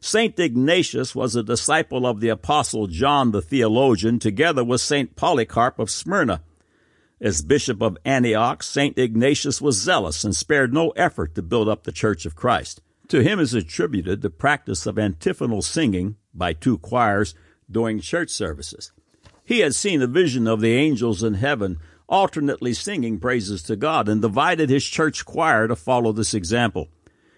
St. 0.00 0.38
Ignatius 0.38 1.14
was 1.14 1.36
a 1.36 1.44
disciple 1.44 2.06
of 2.06 2.20
the 2.20 2.28
Apostle 2.28 2.88
John 2.88 3.30
the 3.30 3.40
theologian, 3.40 4.18
together 4.18 4.64
with 4.64 4.80
St. 4.80 5.14
Polycarp 5.14 5.78
of 5.78 5.90
Smyrna. 5.90 6.42
As 7.22 7.40
Bishop 7.40 7.80
of 7.80 7.96
Antioch, 8.04 8.64
St. 8.64 8.98
Ignatius 8.98 9.60
was 9.60 9.80
zealous 9.80 10.24
and 10.24 10.34
spared 10.34 10.74
no 10.74 10.90
effort 10.90 11.36
to 11.36 11.42
build 11.42 11.68
up 11.68 11.84
the 11.84 11.92
Church 11.92 12.26
of 12.26 12.34
Christ. 12.34 12.82
To 13.08 13.22
him 13.22 13.38
is 13.38 13.54
attributed 13.54 14.22
the 14.22 14.28
practice 14.30 14.86
of 14.86 14.98
antiphonal 14.98 15.62
singing, 15.62 16.16
by 16.34 16.52
two 16.52 16.78
choirs 16.78 17.36
during 17.70 18.00
church 18.00 18.30
services. 18.30 18.90
He 19.44 19.60
had 19.60 19.74
seen 19.74 20.02
a 20.02 20.08
vision 20.08 20.48
of 20.48 20.60
the 20.60 20.74
angels 20.74 21.22
in 21.22 21.34
heaven 21.34 21.78
alternately 22.08 22.74
singing 22.74 23.20
praises 23.20 23.62
to 23.64 23.76
God 23.76 24.08
and 24.08 24.20
divided 24.20 24.68
his 24.68 24.84
church 24.84 25.24
choir 25.24 25.68
to 25.68 25.76
follow 25.76 26.10
this 26.10 26.34
example. 26.34 26.88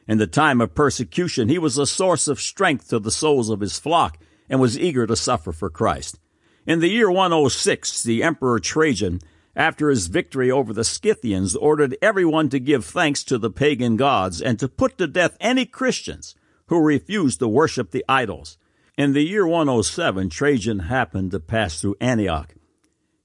In 0.08 0.16
the 0.16 0.26
time 0.26 0.62
of 0.62 0.74
persecution, 0.74 1.50
he 1.50 1.58
was 1.58 1.76
a 1.76 1.86
source 1.86 2.26
of 2.26 2.40
strength 2.40 2.88
to 2.88 2.98
the 2.98 3.10
souls 3.10 3.50
of 3.50 3.60
his 3.60 3.78
flock 3.78 4.18
and 4.48 4.60
was 4.60 4.78
eager 4.78 5.06
to 5.06 5.16
suffer 5.16 5.52
for 5.52 5.68
Christ. 5.68 6.18
In 6.66 6.80
the 6.80 6.88
year 6.88 7.10
106, 7.10 8.02
the 8.02 8.22
Emperor 8.22 8.58
Trajan, 8.58 9.20
after 9.56 9.88
his 9.88 10.08
victory 10.08 10.50
over 10.50 10.72
the 10.72 10.84
Scythians, 10.84 11.54
ordered 11.54 11.96
everyone 12.02 12.48
to 12.50 12.58
give 12.58 12.84
thanks 12.84 13.22
to 13.24 13.38
the 13.38 13.50
pagan 13.50 13.96
gods 13.96 14.42
and 14.42 14.58
to 14.58 14.68
put 14.68 14.98
to 14.98 15.06
death 15.06 15.36
any 15.40 15.64
Christians 15.64 16.34
who 16.66 16.80
refused 16.80 17.38
to 17.38 17.48
worship 17.48 17.90
the 17.90 18.04
idols. 18.08 18.58
In 18.96 19.12
the 19.12 19.22
year 19.22 19.46
107, 19.46 20.30
Trajan 20.30 20.80
happened 20.80 21.32
to 21.32 21.40
pass 21.40 21.80
through 21.80 21.96
Antioch. 22.00 22.54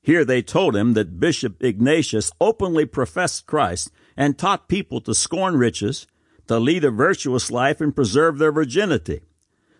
Here 0.01 0.25
they 0.25 0.41
told 0.41 0.75
him 0.75 0.93
that 0.93 1.19
Bishop 1.19 1.63
Ignatius 1.63 2.31
openly 2.41 2.85
professed 2.85 3.45
Christ 3.45 3.91
and 4.17 4.37
taught 4.37 4.67
people 4.67 5.01
to 5.01 5.13
scorn 5.13 5.57
riches, 5.57 6.07
to 6.47 6.59
lead 6.59 6.83
a 6.83 6.91
virtuous 6.91 7.51
life, 7.51 7.79
and 7.79 7.95
preserve 7.95 8.37
their 8.37 8.51
virginity. 8.51 9.21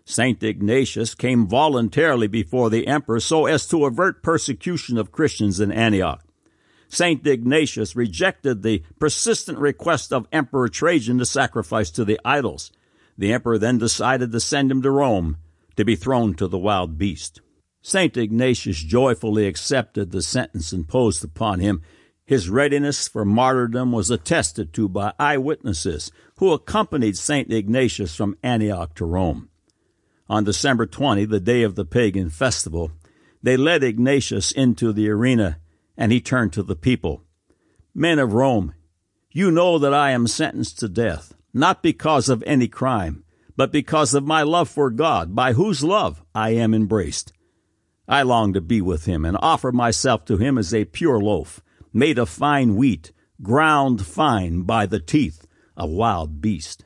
St. 0.06 0.42
Ignatius 0.44 1.16
came 1.16 1.48
voluntarily 1.48 2.28
before 2.28 2.70
the 2.70 2.88
emperor 2.88 3.20
so 3.20 3.46
as 3.46 3.68
to 3.68 3.86
avert 3.86 4.24
persecution 4.24 4.98
of 4.98 5.12
Christians 5.12 5.60
in 5.60 5.72
Antioch. 5.72 6.24
St. 6.90 7.26
Ignatius 7.26 7.96
rejected 7.96 8.62
the 8.62 8.84
persistent 9.00 9.60
request 9.60 10.12
of 10.12 10.28
Emperor 10.32 10.68
Trajan 10.68 11.20
to 11.20 11.26
sacrifice 11.26 11.92
to 11.92 12.04
the 12.04 12.20
idols. 12.26 12.72
The 13.18 13.32
emperor 13.32 13.58
then 13.58 13.78
decided 13.78 14.32
to 14.32 14.40
send 14.40 14.72
him 14.72 14.82
to 14.82 14.92
Rome 14.92 15.38
to 15.76 15.86
be 15.86 15.96
thrown 15.96 16.34
to 16.36 16.48
the 16.48 16.58
wild 16.58 16.98
beast. 16.98 17.42
St. 17.82 18.18
Ignatius 18.18 18.78
joyfully 18.78 19.46
accepted 19.48 20.12
the 20.12 20.22
sentence 20.22 20.74
imposed 20.74 21.24
upon 21.24 21.60
him. 21.60 21.82
His 22.26 22.50
readiness 22.50 23.08
for 23.08 23.24
martyrdom 23.24 23.92
was 23.92 24.12
attested 24.12 24.74
to 24.74 24.90
by 24.90 25.14
eyewitnesses 25.18 26.12
who 26.38 26.52
accompanied 26.52 27.18
St. 27.18 27.52
Ignatius 27.52 28.16
from 28.16 28.36
Antioch 28.44 28.96
to 28.96 29.06
Rome. 29.06 29.50
On 30.28 30.44
December 30.44 30.86
20, 30.86 31.26
the 31.26 31.40
day 31.40 31.64
of 31.64 31.76
the 31.76 31.86
pagan 31.86 32.30
festival, 32.30 32.92
they 33.42 33.58
led 33.58 33.84
Ignatius 33.84 34.52
into 34.52 34.92
the 34.92 35.10
arena, 35.10 35.60
and 36.00 36.14
he 36.14 36.22
turned 36.22 36.54
to 36.54 36.64
the 36.64 36.78
people. 36.78 37.22
Men 37.94 38.20
of 38.20 38.34
Rome, 38.34 38.74
you 39.32 39.52
know 39.52 39.78
that 39.78 39.94
I 39.94 40.12
am 40.12 40.28
sentenced 40.28 40.80
to 40.80 40.88
death, 40.88 41.36
not 41.54 41.84
because 41.84 42.30
of 42.30 42.42
any 42.48 42.70
crime, 42.70 43.26
but 43.58 43.74
because 43.74 44.14
of 44.14 44.26
my 44.26 44.42
love 44.42 44.70
for 44.70 44.90
God, 44.90 45.36
by 45.36 45.52
whose 45.52 45.84
love 45.84 46.24
I 46.34 46.52
am 46.52 46.74
embraced. 46.74 47.34
I 48.08 48.22
long 48.22 48.54
to 48.54 48.62
be 48.62 48.82
with 48.82 49.06
him 49.06 49.26
and 49.26 49.38
offer 49.42 49.74
myself 49.74 50.24
to 50.26 50.38
him 50.38 50.58
as 50.58 50.74
a 50.74 50.86
pure 50.86 51.20
loaf, 51.20 51.62
made 51.92 52.18
of 52.18 52.30
fine 52.30 52.78
wheat, 52.78 53.12
ground 53.42 54.06
fine 54.06 54.62
by 54.62 54.86
the 54.86 55.02
teeth 55.02 55.46
of 55.76 55.90
wild 55.90 56.40
beast. 56.40 56.86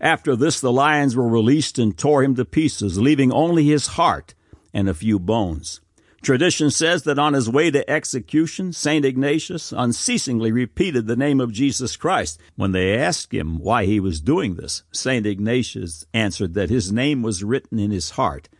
After 0.00 0.36
this, 0.36 0.60
the 0.60 0.72
lions 0.72 1.16
were 1.16 1.28
released 1.28 1.76
and 1.76 1.98
tore 1.98 2.22
him 2.22 2.36
to 2.36 2.44
pieces, 2.44 2.98
leaving 2.98 3.32
only 3.32 3.64
his 3.64 3.88
heart 3.88 4.34
and 4.72 4.88
a 4.88 4.94
few 4.94 5.18
bones. 5.18 5.80
Tradition 6.28 6.70
says 6.70 7.04
that 7.04 7.18
on 7.18 7.32
his 7.32 7.48
way 7.48 7.70
to 7.70 7.90
execution, 7.90 8.74
St. 8.74 9.02
Ignatius 9.02 9.72
unceasingly 9.72 10.52
repeated 10.52 11.06
the 11.06 11.16
name 11.16 11.40
of 11.40 11.54
Jesus 11.54 11.96
Christ. 11.96 12.38
When 12.54 12.72
they 12.72 12.98
asked 12.98 13.32
him 13.32 13.58
why 13.58 13.86
he 13.86 13.98
was 13.98 14.20
doing 14.20 14.56
this, 14.56 14.82
St. 14.92 15.24
Ignatius 15.24 16.04
answered 16.12 16.52
that 16.52 16.68
his 16.68 16.92
name 16.92 17.22
was 17.22 17.42
written 17.42 17.78
in 17.78 17.92
his 17.92 18.10
heart, 18.10 18.50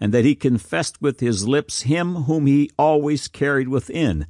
and 0.00 0.14
that 0.14 0.24
he 0.24 0.34
confessed 0.34 1.02
with 1.02 1.20
his 1.20 1.46
lips 1.46 1.82
him 1.82 2.14
whom 2.14 2.46
he 2.46 2.70
always 2.78 3.28
carried 3.28 3.68
within. 3.68 4.26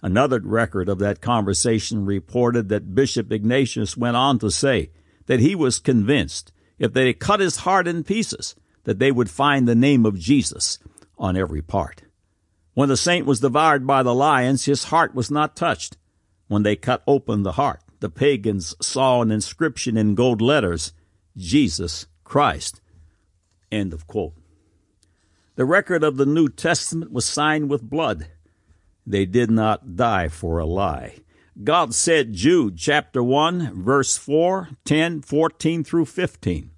Another 0.00 0.38
record 0.38 0.88
of 0.88 1.00
that 1.00 1.20
conversation 1.20 2.06
reported 2.06 2.68
that 2.68 2.94
Bishop 2.94 3.32
Ignatius 3.32 3.96
went 3.96 4.16
on 4.16 4.38
to 4.38 4.52
say 4.52 4.92
that 5.26 5.40
he 5.40 5.56
was 5.56 5.80
convinced 5.80 6.52
if 6.78 6.92
they 6.92 7.12
cut 7.12 7.40
his 7.40 7.56
heart 7.56 7.88
in 7.88 8.04
pieces, 8.04 8.54
that 8.84 9.00
they 9.00 9.10
would 9.10 9.30
find 9.30 9.66
the 9.66 9.74
name 9.74 10.06
of 10.06 10.16
Jesus 10.16 10.78
on 11.18 11.36
every 11.36 11.62
part. 11.62 12.03
When 12.74 12.88
the 12.88 12.96
saint 12.96 13.24
was 13.24 13.40
devoured 13.40 13.86
by 13.86 14.02
the 14.02 14.14
lions, 14.14 14.64
his 14.64 14.84
heart 14.84 15.14
was 15.14 15.30
not 15.30 15.56
touched. 15.56 15.96
When 16.48 16.64
they 16.64 16.76
cut 16.76 17.02
open 17.06 17.42
the 17.42 17.52
heart, 17.52 17.80
the 18.00 18.10
pagans 18.10 18.74
saw 18.82 19.22
an 19.22 19.30
inscription 19.30 19.96
in 19.96 20.14
gold 20.14 20.42
letters, 20.42 20.92
Jesus 21.36 22.06
Christ. 22.24 22.80
End 23.70 23.92
of 23.92 24.06
quote. 24.06 24.34
The 25.56 25.64
record 25.64 26.02
of 26.02 26.16
the 26.16 26.26
New 26.26 26.48
Testament 26.48 27.12
was 27.12 27.24
signed 27.24 27.70
with 27.70 27.88
blood. 27.88 28.26
They 29.06 29.24
did 29.24 29.50
not 29.50 29.96
die 29.96 30.28
for 30.28 30.58
a 30.58 30.66
lie. 30.66 31.14
God 31.62 31.94
said, 31.94 32.32
Jude 32.32 32.76
chapter 32.76 33.22
1, 33.22 33.84
verse 33.84 34.16
4, 34.16 34.70
10, 34.84 35.22
14 35.22 35.84
through 35.84 36.06
15. 36.06 36.70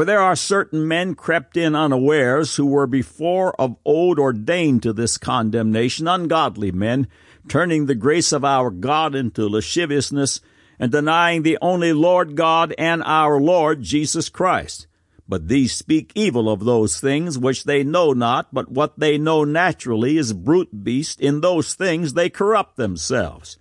For 0.00 0.06
there 0.06 0.22
are 0.22 0.34
certain 0.34 0.88
men 0.88 1.14
crept 1.14 1.58
in 1.58 1.74
unawares 1.74 2.56
who 2.56 2.64
were 2.64 2.86
before 2.86 3.54
of 3.60 3.76
old 3.84 4.18
ordained 4.18 4.82
to 4.84 4.94
this 4.94 5.18
condemnation, 5.18 6.08
ungodly 6.08 6.72
men, 6.72 7.06
turning 7.48 7.84
the 7.84 7.94
grace 7.94 8.32
of 8.32 8.42
our 8.42 8.70
God 8.70 9.14
into 9.14 9.46
lasciviousness, 9.46 10.40
and 10.78 10.90
denying 10.90 11.42
the 11.42 11.58
only 11.60 11.92
Lord 11.92 12.34
God 12.34 12.74
and 12.78 13.02
our 13.04 13.38
Lord 13.38 13.82
Jesus 13.82 14.30
Christ. 14.30 14.86
But 15.28 15.48
these 15.48 15.74
speak 15.74 16.12
evil 16.14 16.48
of 16.48 16.64
those 16.64 16.98
things 16.98 17.38
which 17.38 17.64
they 17.64 17.84
know 17.84 18.14
not, 18.14 18.54
but 18.54 18.70
what 18.70 18.98
they 18.98 19.18
know 19.18 19.44
naturally 19.44 20.16
is 20.16 20.32
brute 20.32 20.82
beast. 20.82 21.20
In 21.20 21.42
those 21.42 21.74
things 21.74 22.14
they 22.14 22.30
corrupt 22.30 22.78
themselves. 22.78 23.58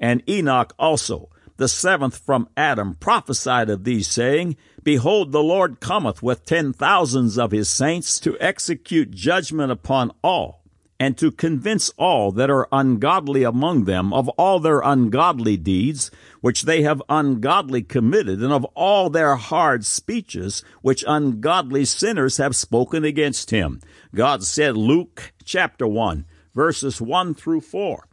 And 0.00 0.22
Enoch 0.26 0.72
also, 0.78 1.28
the 1.58 1.68
seventh 1.68 2.16
from 2.16 2.48
Adam, 2.56 2.94
prophesied 2.94 3.68
of 3.68 3.84
these, 3.84 4.08
saying, 4.08 4.56
Behold, 4.84 5.30
the 5.30 5.42
Lord 5.42 5.78
cometh 5.78 6.22
with 6.22 6.44
ten 6.44 6.72
thousands 6.72 7.38
of 7.38 7.52
his 7.52 7.68
saints 7.68 8.18
to 8.20 8.36
execute 8.40 9.12
judgment 9.12 9.70
upon 9.70 10.10
all, 10.24 10.64
and 10.98 11.16
to 11.18 11.30
convince 11.30 11.90
all 11.90 12.32
that 12.32 12.50
are 12.50 12.68
ungodly 12.72 13.44
among 13.44 13.84
them 13.84 14.12
of 14.12 14.28
all 14.30 14.58
their 14.58 14.80
ungodly 14.80 15.56
deeds, 15.56 16.10
which 16.40 16.62
they 16.62 16.82
have 16.82 17.02
ungodly 17.08 17.82
committed, 17.82 18.42
and 18.42 18.52
of 18.52 18.64
all 18.74 19.08
their 19.08 19.36
hard 19.36 19.84
speeches, 19.84 20.64
which 20.80 21.04
ungodly 21.06 21.84
sinners 21.84 22.38
have 22.38 22.56
spoken 22.56 23.04
against 23.04 23.50
him. 23.50 23.80
God 24.14 24.42
said, 24.42 24.76
Luke 24.76 25.32
chapter 25.44 25.86
1, 25.86 26.24
verses 26.54 27.00
1 27.00 27.34
through 27.34 27.60
4. 27.60 28.08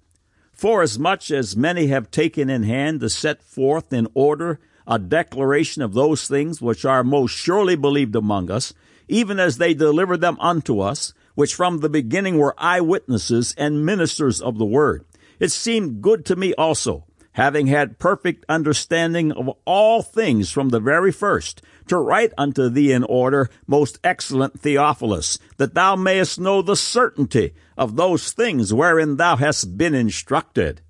Forasmuch 0.51 1.31
as 1.31 1.55
many 1.55 1.87
have 1.87 2.11
taken 2.11 2.49
in 2.49 2.63
hand 2.63 2.99
to 2.99 3.09
set 3.09 3.41
forth 3.41 3.91
in 3.91 4.07
order 4.13 4.59
a 4.89 4.97
declaration 4.99 5.83
of 5.83 5.93
those 5.93 6.27
things 6.27 6.61
which 6.61 6.83
are 6.83 7.03
most 7.03 7.31
surely 7.31 7.75
believed 7.75 8.15
among 8.15 8.49
us, 8.49 8.73
even 9.07 9.39
as 9.39 9.57
they 9.57 9.73
delivered 9.73 10.19
them 10.19 10.35
unto 10.39 10.79
us, 10.79 11.13
which 11.35 11.55
from 11.55 11.79
the 11.79 11.89
beginning 11.89 12.37
were 12.37 12.55
eyewitnesses 12.57 13.53
and 13.57 13.85
ministers 13.85 14.41
of 14.41 14.57
the 14.57 14.65
word. 14.65 15.05
It 15.39 15.51
seemed 15.51 16.01
good 16.01 16.25
to 16.25 16.35
me 16.35 16.53
also, 16.55 17.05
having 17.33 17.67
had 17.67 17.99
perfect 17.99 18.43
understanding 18.49 19.31
of 19.31 19.49
all 19.63 20.01
things 20.01 20.51
from 20.51 20.69
the 20.69 20.79
very 20.79 21.11
first, 21.11 21.61
to 21.87 21.97
write 21.97 22.33
unto 22.37 22.67
thee 22.67 22.91
in 22.91 23.03
order, 23.03 23.49
most 23.67 23.99
excellent 24.03 24.59
Theophilus, 24.59 25.39
that 25.57 25.75
thou 25.75 25.95
mayest 25.95 26.39
know 26.39 26.61
the 26.61 26.75
certainty 26.75 27.53
of 27.77 27.95
those 27.95 28.31
things 28.31 28.73
wherein 28.73 29.17
thou 29.17 29.35
hast 29.37 29.77
been 29.77 29.93
instructed. 29.93 30.81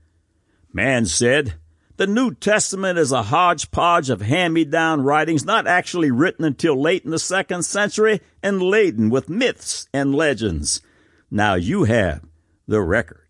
Man 0.74 1.06
said, 1.06 1.56
the 2.00 2.08
New 2.08 2.34
Testament 2.34 2.98
is 2.98 3.12
a 3.12 3.24
hodgepodge 3.24 4.10
of 4.10 4.22
hand 4.22 4.54
me 4.54 4.64
down 4.64 5.02
writings 5.02 5.44
not 5.44 5.68
actually 5.68 6.10
written 6.10 6.46
until 6.46 6.82
late 6.82 7.04
in 7.04 7.12
the 7.12 7.20
second 7.20 7.64
century 7.64 8.22
and 8.42 8.62
laden 8.62 9.10
with 9.10 9.28
myths 9.28 9.90
and 9.94 10.16
legends. 10.16 10.82
Now 11.30 11.56
you 11.56 11.84
have 11.84 12.22
the 12.66 12.80
record. 12.80 13.29